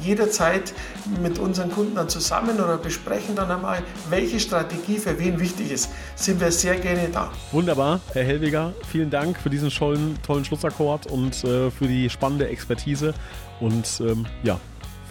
jederzeit 0.01 0.73
mit 1.21 1.39
unseren 1.39 1.71
Kunden 1.71 1.95
dann 1.95 2.09
zusammen 2.09 2.59
oder 2.59 2.77
besprechen 2.77 3.35
dann 3.35 3.51
einmal, 3.51 3.83
welche 4.09 4.39
Strategie 4.39 4.97
für 4.97 5.17
wen 5.19 5.39
wichtig 5.39 5.71
ist. 5.71 5.89
Sind 6.15 6.39
wir 6.39 6.51
sehr 6.51 6.75
gerne 6.75 7.09
da. 7.11 7.31
Wunderbar, 7.51 7.99
Herr 8.13 8.23
Hellwiger. 8.23 8.73
Vielen 8.89 9.09
Dank 9.09 9.37
für 9.37 9.49
diesen 9.49 9.69
tollen, 9.69 10.17
tollen 10.25 10.45
Schlussakkord 10.45 11.07
und 11.07 11.43
äh, 11.43 11.71
für 11.71 11.87
die 11.87 12.09
spannende 12.09 12.47
Expertise. 12.47 13.13
Und 13.59 14.01
ähm, 14.01 14.25
ja, 14.43 14.59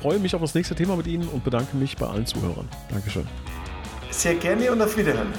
freue 0.01 0.19
mich 0.19 0.35
auf 0.35 0.41
das 0.41 0.55
nächste 0.55 0.75
Thema 0.75 0.97
mit 0.97 1.07
Ihnen 1.07 1.29
und 1.29 1.45
bedanke 1.45 1.77
mich 1.77 1.97
bei 1.97 2.07
allen 2.07 2.27
Zuhörern. 2.27 2.69
Dankeschön. 2.91 3.27
Sehr 4.11 4.35
gerne 4.35 4.73
und 4.73 4.81
auf 4.81 4.97
Wiederhören. 4.97 5.33